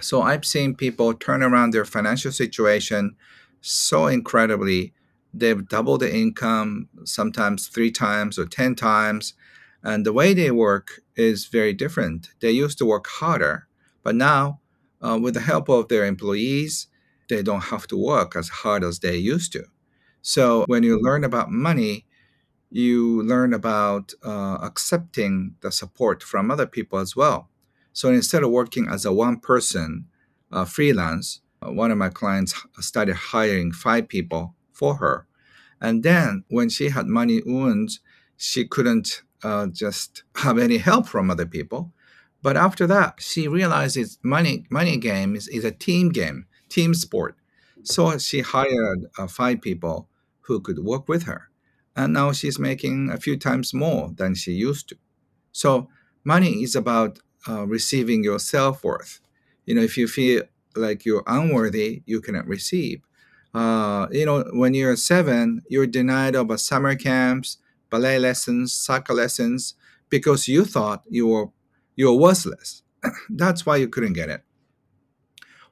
[0.00, 3.16] So I've seen people turn around their financial situation
[3.60, 4.92] so incredibly.
[5.34, 9.34] They've doubled the income, sometimes three times or 10 times.
[9.82, 12.30] And the way they work is very different.
[12.40, 13.68] They used to work harder,
[14.02, 14.60] but now,
[15.00, 16.88] uh, with the help of their employees,
[17.28, 19.64] they don't have to work as hard as they used to.
[20.22, 22.06] So when you learn about money,
[22.70, 27.48] you learn about uh, accepting the support from other people as well.
[27.92, 30.06] So instead of working as a one person
[30.52, 35.26] uh, freelance, uh, one of my clients started hiring five people for her.
[35.80, 38.00] And then when she had money wounds,
[38.36, 41.92] she couldn't uh, just have any help from other people.
[42.42, 47.36] But after that, she realizes money money game is, is a team game, team sport.
[47.82, 50.08] So she hired uh, five people
[50.42, 51.50] who could work with her.
[51.94, 54.96] And now she's making a few times more than she used to.
[55.52, 55.88] So
[56.24, 59.20] money is about uh, receiving your self worth.
[59.64, 60.42] You know, if you feel
[60.74, 63.00] like you're unworthy, you cannot receive.
[63.54, 67.58] Uh, you know, when you're seven, you're denied of a summer camps,
[67.96, 69.74] ballet lessons, soccer lessons
[70.08, 71.46] because you thought you were
[71.96, 72.82] you were worthless.
[73.30, 74.42] That's why you couldn't get it.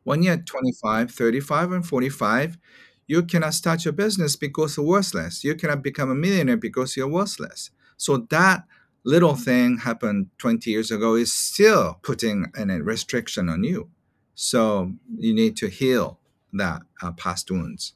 [0.03, 2.59] When you're 25, 35, and 45,
[3.07, 5.45] you cannot start your business because you're worthless.
[5.45, 7.71] You cannot become a millionaire because you're worthless.
[7.97, 8.65] So that
[9.05, 13.91] little thing happened 20 years ago is still putting a restriction on you.
[14.35, 16.19] So you need to heal
[16.53, 17.95] that uh, past wounds.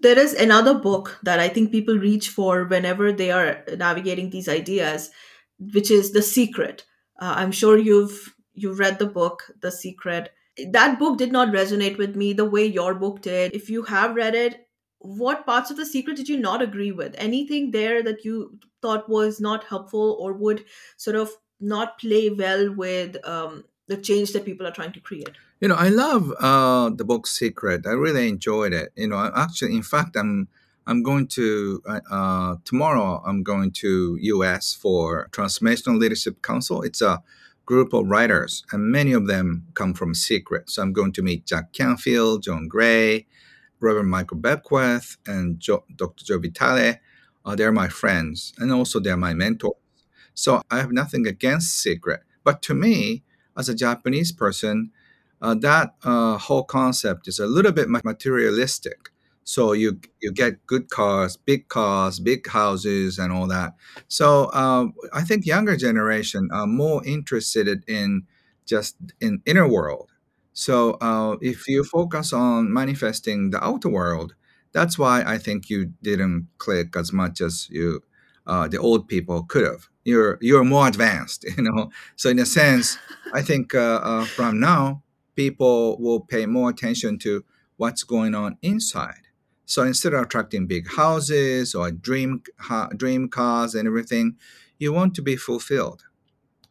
[0.00, 4.48] There is another book that i think people reach for whenever they are navigating these
[4.48, 5.10] ideas
[5.58, 6.84] which is the secret
[7.20, 10.30] uh, i'm sure you've you've read the book the secret
[10.72, 13.54] that book did not resonate with me the way your book did.
[13.54, 14.66] If you have read it,
[14.98, 17.14] what parts of The Secret did you not agree with?
[17.18, 20.64] Anything there that you thought was not helpful or would
[20.96, 21.30] sort of
[21.60, 25.36] not play well with um, the change that people are trying to create?
[25.60, 27.86] You know, I love uh, the book Secret.
[27.86, 28.92] I really enjoyed it.
[28.94, 30.48] You know, actually, in fact, I'm
[30.86, 33.22] I'm going to uh, tomorrow.
[33.26, 34.74] I'm going to U.S.
[34.74, 36.82] for Transformational Leadership Council.
[36.82, 37.22] It's a
[37.64, 40.68] group of writers, and many of them come from Secret.
[40.68, 43.26] So I'm going to meet Jack Canfield, John Gray,
[43.80, 46.24] Reverend Michael Beckwith, and jo- Dr.
[46.24, 47.00] Joe Vitale.
[47.46, 49.72] Uh, they're my friends, and also they're my mentors.
[50.34, 53.22] So I have nothing against Secret, but to me,
[53.56, 54.92] as a Japanese person,
[55.46, 59.10] uh, that uh, whole concept is a little bit materialistic.
[59.44, 63.74] So you you get good cars, big cars, big houses, and all that.
[64.08, 68.24] So um, I think younger generation are more interested in
[68.66, 70.10] just in inner world.
[70.52, 74.34] So uh, if you focus on manifesting the outer world,
[74.72, 78.02] that's why I think you didn't click as much as you
[78.48, 79.88] uh, the old people could have.
[80.04, 81.90] You're you're more advanced, you know.
[82.16, 82.98] So in a sense,
[83.32, 85.02] I think uh, uh, from now
[85.36, 87.44] people will pay more attention to
[87.76, 89.28] what's going on inside.
[89.66, 94.36] So instead of attracting big houses or dream ha- dream cars and everything,
[94.78, 96.04] you want to be fulfilled.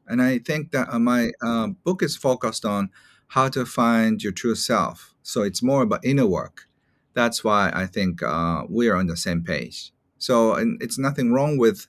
[0.07, 2.89] And I think that uh, my uh, book is focused on
[3.29, 5.15] how to find your true self.
[5.23, 6.67] So it's more about inner work.
[7.13, 9.91] That's why I think uh, we are on the same page.
[10.17, 11.87] So and it's nothing wrong with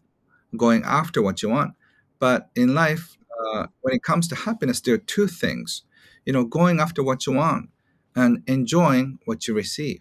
[0.56, 1.74] going after what you want.
[2.18, 5.82] But in life, uh, when it comes to happiness, there are two things.
[6.26, 7.70] You know, going after what you want
[8.14, 10.00] and enjoying what you receive.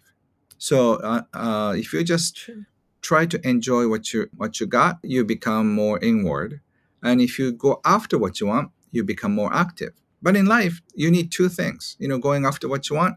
[0.58, 2.64] So uh, uh, if you just True.
[3.00, 6.60] try to enjoy what you what you got, you become more inward.
[7.02, 9.92] And if you go after what you want, you become more active.
[10.22, 11.96] But in life, you need two things.
[11.98, 13.16] You know, going after what you want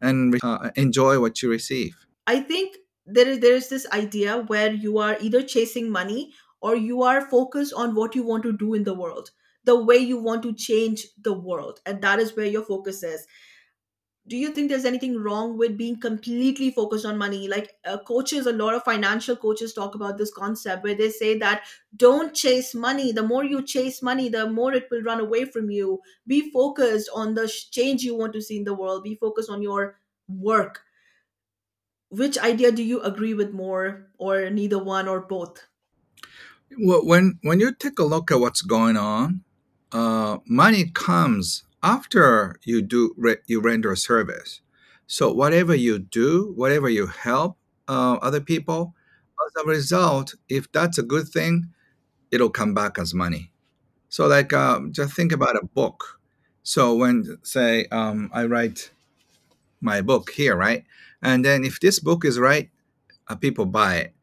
[0.00, 1.94] and uh, enjoy what you receive.
[2.26, 6.76] I think there is there is this idea where you are either chasing money or
[6.76, 9.30] you are focused on what you want to do in the world,
[9.68, 13.26] the way you want to change the world, and that is where your focus is.
[14.26, 17.48] Do you think there's anything wrong with being completely focused on money?
[17.48, 21.38] Like uh, coaches, a lot of financial coaches talk about this concept where they say
[21.38, 21.66] that
[21.96, 23.10] don't chase money.
[23.10, 26.00] The more you chase money, the more it will run away from you.
[26.26, 29.02] Be focused on the change you want to see in the world.
[29.02, 29.98] Be focused on your
[30.28, 30.82] work
[32.10, 35.68] which idea do you agree with more, or neither one or both?
[36.78, 39.42] Well, when when you take a look at what's going on,
[39.92, 44.60] uh, money comes after you do re- you render a service.
[45.06, 47.56] So whatever you do, whatever you help
[47.88, 48.94] uh, other people,
[49.46, 51.68] as a result, if that's a good thing,
[52.30, 53.52] it'll come back as money.
[54.08, 56.20] So like uh, just think about a book.
[56.62, 58.90] So when say um, I write
[59.80, 60.84] my book here, right,
[61.22, 62.70] and then if this book is right,
[63.28, 64.14] uh, people buy it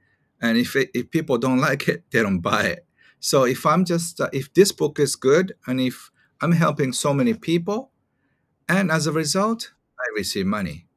[0.42, 2.86] and if it, if people don't like it they don't buy it
[3.20, 6.10] so if i'm just uh, if this book is good and if
[6.42, 7.92] i'm helping so many people
[8.70, 10.88] and as a result i receive money.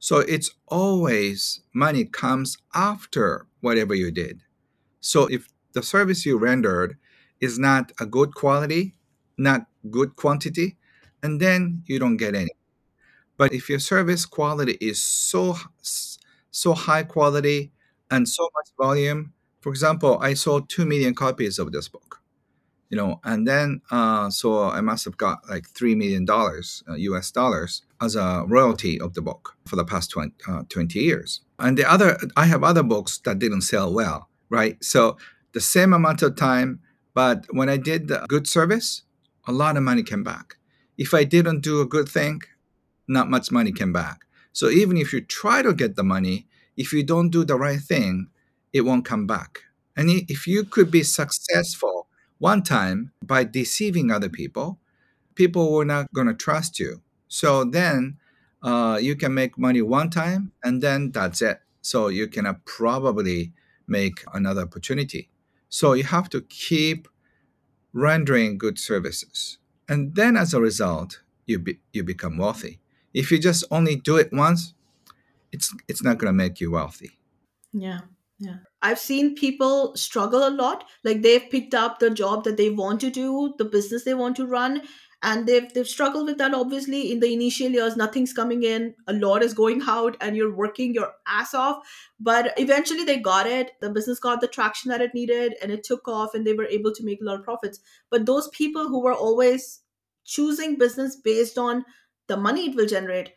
[0.00, 4.42] So it's always money comes after whatever you did.
[5.00, 6.98] So if the service you rendered
[7.40, 8.94] is not a good quality
[9.38, 10.76] not good quantity
[11.22, 12.50] and then you don't get any.
[13.36, 15.56] But if your service quality is so
[16.50, 17.72] so high quality
[18.10, 22.20] and so much volume, for example, I sold two million copies of this book.
[22.90, 26.94] You know, and then uh, so I must have got like three million dollars uh,
[26.94, 27.30] U.S.
[27.30, 31.40] dollars as a royalty of the book for the past 20, uh, 20 years.
[31.58, 34.76] And the other, I have other books that didn't sell well, right?
[34.84, 35.16] So
[35.52, 36.80] the same amount of time,
[37.14, 39.04] but when I did the good service,
[39.46, 40.56] a lot of money came back.
[40.98, 42.42] If I didn't do a good thing,
[43.08, 44.26] not much money came back.
[44.52, 46.46] So even if you try to get the money,
[46.76, 48.26] if you don't do the right thing,
[48.72, 49.62] it won't come back.
[49.96, 52.08] And if you could be successful
[52.38, 54.78] one time by deceiving other people,
[55.34, 57.02] people were not going to trust you.
[57.28, 58.18] So then
[58.62, 61.60] uh, you can make money one time and then that's it.
[61.82, 63.52] So you can uh, probably
[63.86, 65.28] make another opportunity.
[65.68, 67.08] So you have to keep
[67.92, 69.58] rendering good services.
[69.88, 72.80] And then as a result, you, be, you become wealthy.
[73.12, 74.74] If you just only do it once,
[75.50, 77.18] it's, it's not going to make you wealthy.
[77.72, 78.00] Yeah,
[78.42, 78.56] yeah.
[78.82, 80.84] I've seen people struggle a lot.
[81.04, 84.36] Like they've picked up the job that they want to do, the business they want
[84.36, 84.82] to run,
[85.22, 86.52] and they've they've struggled with that.
[86.52, 90.54] Obviously, in the initial years, nothing's coming in, a lot is going out, and you're
[90.54, 91.86] working your ass off.
[92.18, 93.72] But eventually, they got it.
[93.80, 96.66] The business got the traction that it needed, and it took off, and they were
[96.66, 97.80] able to make a lot of profits.
[98.10, 99.82] But those people who were always
[100.24, 101.84] choosing business based on
[102.28, 103.34] the money it will generate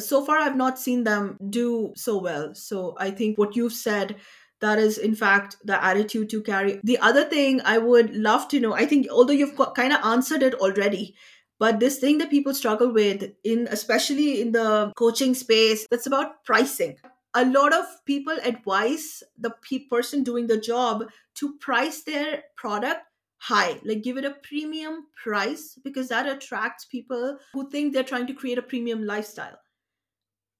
[0.00, 2.54] so far i've not seen them do so well.
[2.54, 4.16] So i think what you've said
[4.60, 6.80] that is in fact the attitude to carry.
[6.82, 10.42] The other thing i would love to know i think although you've kind of answered
[10.42, 11.14] it already
[11.58, 16.44] but this thing that people struggle with in especially in the coaching space that's about
[16.44, 16.96] pricing.
[17.34, 23.00] A lot of people advise the pe- person doing the job to price their product
[23.38, 28.26] high like give it a premium price because that attracts people who think they're trying
[28.26, 29.58] to create a premium lifestyle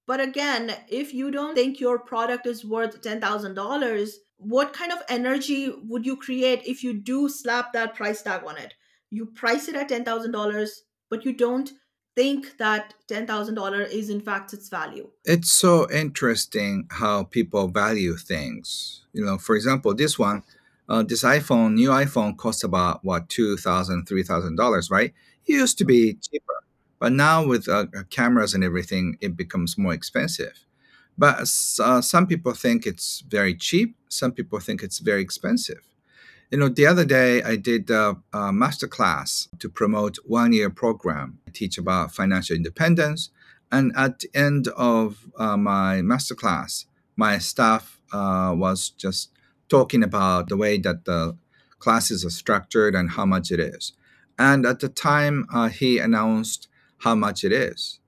[0.07, 5.73] but again, if you don't think your product is worth $10,000, what kind of energy
[5.85, 8.75] would you create if you do slap that price tag on it?
[9.11, 10.69] You price it at $10,000,
[11.11, 11.71] but you don't
[12.15, 15.11] think that $10,000 is in fact its value.
[15.25, 19.05] It's so interesting how people value things.
[19.13, 20.43] You know, for example, this one,
[20.89, 25.13] uh, this iPhone, new iPhone costs about what, $2,000, $3,000, right?
[25.47, 26.56] It used to be cheaper
[26.99, 30.65] but now with uh, cameras and everything, it becomes more expensive.
[31.19, 31.41] But
[31.83, 33.97] uh, some people think it's very cheap.
[34.09, 35.81] Some people think it's very expensive.
[36.51, 40.71] You know, the other day I did a, a master class to promote one year
[40.71, 41.39] program.
[41.47, 43.31] I teach about financial independence.
[43.73, 46.87] And at the end of uh, my master class,
[47.17, 49.31] my staff uh, was just
[49.69, 51.37] talking about the way that the
[51.81, 53.93] classes are structured and how much it is.
[54.39, 56.69] And at the time, uh, he announced
[56.99, 57.99] how much it is.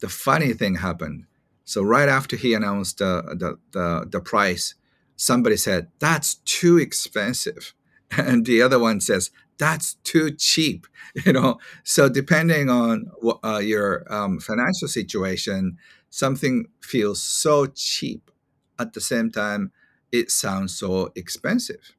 [0.00, 1.26] The funny thing happened.
[1.64, 4.74] So right after he announced the the the, the price,
[5.16, 7.74] somebody said that's too expensive,
[8.10, 10.86] and the other one says that's too cheap.
[11.24, 13.08] You know, so depending on
[13.44, 15.78] uh, your um, financial situation,
[16.10, 18.32] something feels so cheap.
[18.80, 19.70] At the same time,
[20.10, 21.94] it sounds so expensive.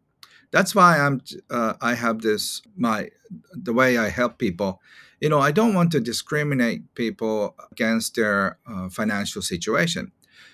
[0.51, 1.21] That's why I'm.
[1.49, 3.09] Uh, I have this my
[3.53, 4.81] the way I help people
[5.19, 10.11] you know, I don't want to discriminate people against their uh, financial situation.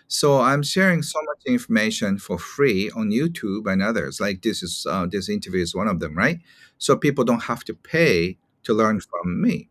[0.07, 4.19] So I'm sharing so much information for free on YouTube and others.
[4.19, 6.39] Like this is uh, this interview is one of them, right?
[6.77, 9.69] So people don't have to pay to learn from me.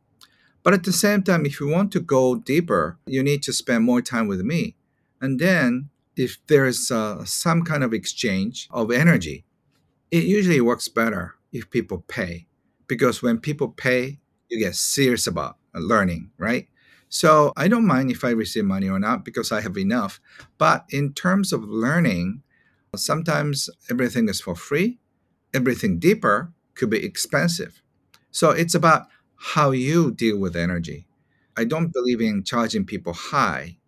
[0.63, 3.85] But at the same time, if you want to go deeper, you need to spend
[3.85, 4.77] more time with me.
[5.21, 9.45] And then, if there's uh, some kind of exchange of energy,
[10.11, 12.47] it usually works better if people pay.
[12.87, 14.20] Because when people pay,
[14.51, 16.69] you get serious about learning, right?
[17.09, 20.21] So I don't mind if I receive money or not because I have enough.
[20.59, 22.43] But in terms of learning,
[22.97, 24.99] sometimes everything is for free,
[25.55, 27.83] everything deeper could be expensive.
[28.31, 31.07] So it's about how you deal with energy.
[31.57, 33.79] I don't believe in charging people high,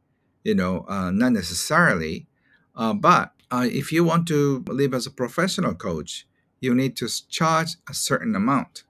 [0.44, 2.26] you know, uh, not necessarily.
[2.74, 6.26] Uh, but uh, if you want to live as a professional coach,
[6.60, 8.84] you need to charge a certain amount.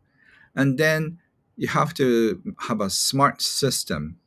[0.55, 1.19] And then
[1.63, 4.19] you have to have a smart system.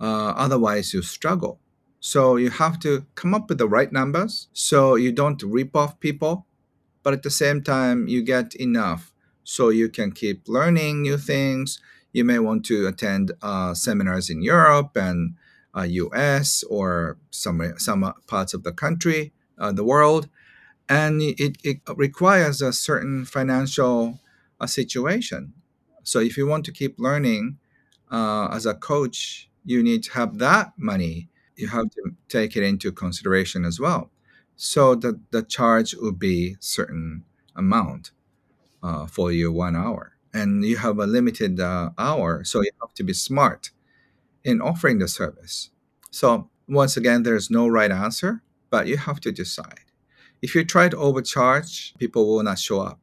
[0.00, 1.60] Uh, otherwise, you struggle.
[2.00, 6.00] So you have to come up with the right numbers so you don't rip off
[6.00, 6.44] people,
[7.04, 9.12] but at the same time, you get enough
[9.44, 11.80] so you can keep learning new things.
[12.12, 15.36] You may want to attend uh, seminars in Europe and
[15.76, 20.28] uh, US or some, some parts of the country, uh, the world.
[20.88, 24.18] And it, it requires a certain financial
[24.60, 25.54] uh, situation.
[26.02, 27.58] So if you want to keep learning
[28.10, 31.28] uh, as a coach, you need to have that money.
[31.56, 34.10] You have to take it into consideration as well.
[34.56, 37.24] So the, the charge would be certain
[37.56, 38.10] amount
[38.82, 40.12] uh, for your one hour.
[40.34, 43.70] And you have a limited uh, hour, so you have to be smart
[44.44, 45.70] in offering the service.
[46.10, 49.80] So once again, there's no right answer, but you have to decide.
[50.40, 53.00] If you try to overcharge, people will not show up.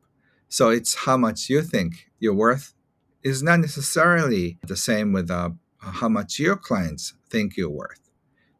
[0.49, 2.73] So it's how much you think you're worth
[3.23, 8.09] is not necessarily the same with uh, how much your clients think you're worth.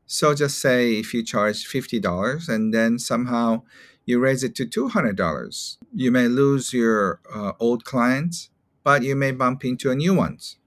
[0.06, 3.64] So just say if you charge $50 and then somehow
[4.06, 8.50] you raise it to $200, you may lose your uh, old clients,
[8.84, 10.58] but you may bump into a new ones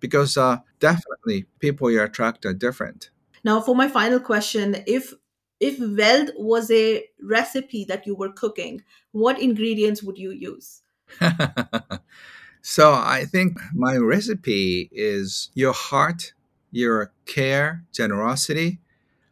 [0.00, 3.10] because uh, definitely people you attract are different.
[3.44, 5.14] Now, for my final question, if
[5.60, 10.82] if wealth was a recipe that you were cooking, what ingredients would you use?
[12.70, 16.34] So I think my recipe is your heart,
[16.70, 18.78] your care, generosity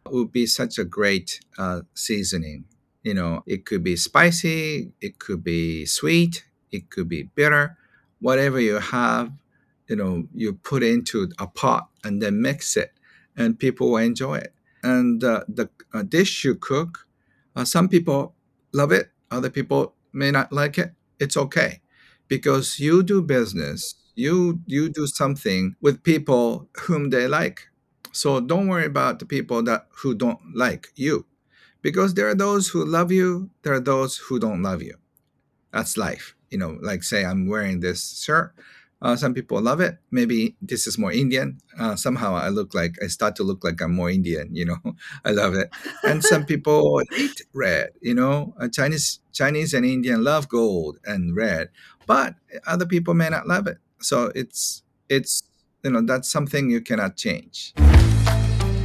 [0.06, 2.64] would be such a great uh, seasoning.
[3.02, 7.76] You know, it could be spicy, it could be sweet, it could be bitter,
[8.20, 9.32] whatever you have,
[9.86, 12.92] you know, you put into a pot and then mix it,
[13.36, 14.54] and people will enjoy it.
[14.82, 17.06] And uh, the uh, dish you cook,
[17.54, 18.34] uh, some people
[18.72, 20.94] love it, other people may not like it.
[21.20, 21.82] It's okay
[22.28, 27.68] because you do business You you do something with people whom they like.
[28.12, 31.26] So don't worry about the people that who don't like you.
[31.82, 34.96] Because there are those who love you, there are those who don't love you.
[35.72, 36.34] That's life.
[36.50, 38.54] You know, like say I'm wearing this shirt.
[39.06, 39.98] Uh, some people love it.
[40.10, 41.60] Maybe this is more Indian.
[41.78, 44.48] Uh, somehow I look like I start to look like I'm more Indian.
[44.52, 44.78] You know,
[45.24, 45.70] I love it.
[46.02, 47.90] And some people hate red.
[48.00, 51.68] You know, uh, Chinese Chinese and Indian love gold and red,
[52.06, 52.34] but
[52.66, 53.78] other people may not love it.
[54.00, 55.44] So it's it's
[55.84, 57.74] you know that's something you cannot change.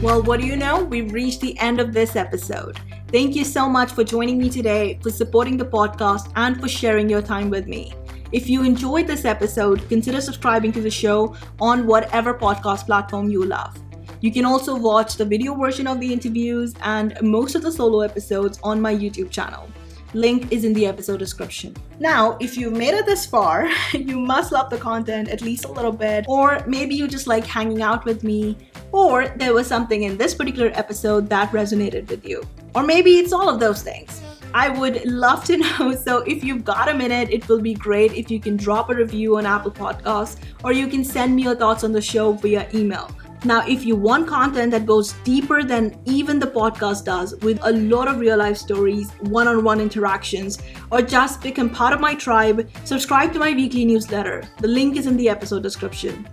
[0.04, 0.84] Well, what do you know?
[0.84, 2.80] We've reached the end of this episode.
[3.08, 7.10] Thank you so much for joining me today, for supporting the podcast, and for sharing
[7.10, 7.94] your time with me.
[8.32, 13.44] If you enjoyed this episode, consider subscribing to the show on whatever podcast platform you
[13.44, 13.78] love.
[14.22, 18.00] You can also watch the video version of the interviews and most of the solo
[18.00, 19.68] episodes on my YouTube channel.
[20.14, 21.76] Link is in the episode description.
[22.00, 25.72] Now, if you've made it this far, you must love the content at least a
[25.72, 28.58] little bit, or maybe you just like hanging out with me,
[28.94, 32.44] or there was something in this particular episode that resonated with you.
[32.76, 34.22] Or maybe it's all of those things.
[34.54, 35.96] I would love to know.
[35.96, 38.96] So, if you've got a minute, it will be great if you can drop a
[38.96, 42.68] review on Apple Podcasts or you can send me your thoughts on the show via
[42.74, 43.10] email.
[43.44, 47.72] Now, if you want content that goes deeper than even the podcast does, with a
[47.72, 52.14] lot of real life stories, one on one interactions, or just become part of my
[52.14, 54.44] tribe, subscribe to my weekly newsletter.
[54.60, 56.28] The link is in the episode description.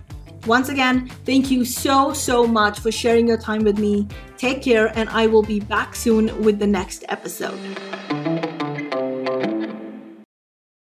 [0.45, 4.07] Once again, thank you so, so much for sharing your time with me.
[4.37, 8.38] Take care, and I will be back soon with the next episode.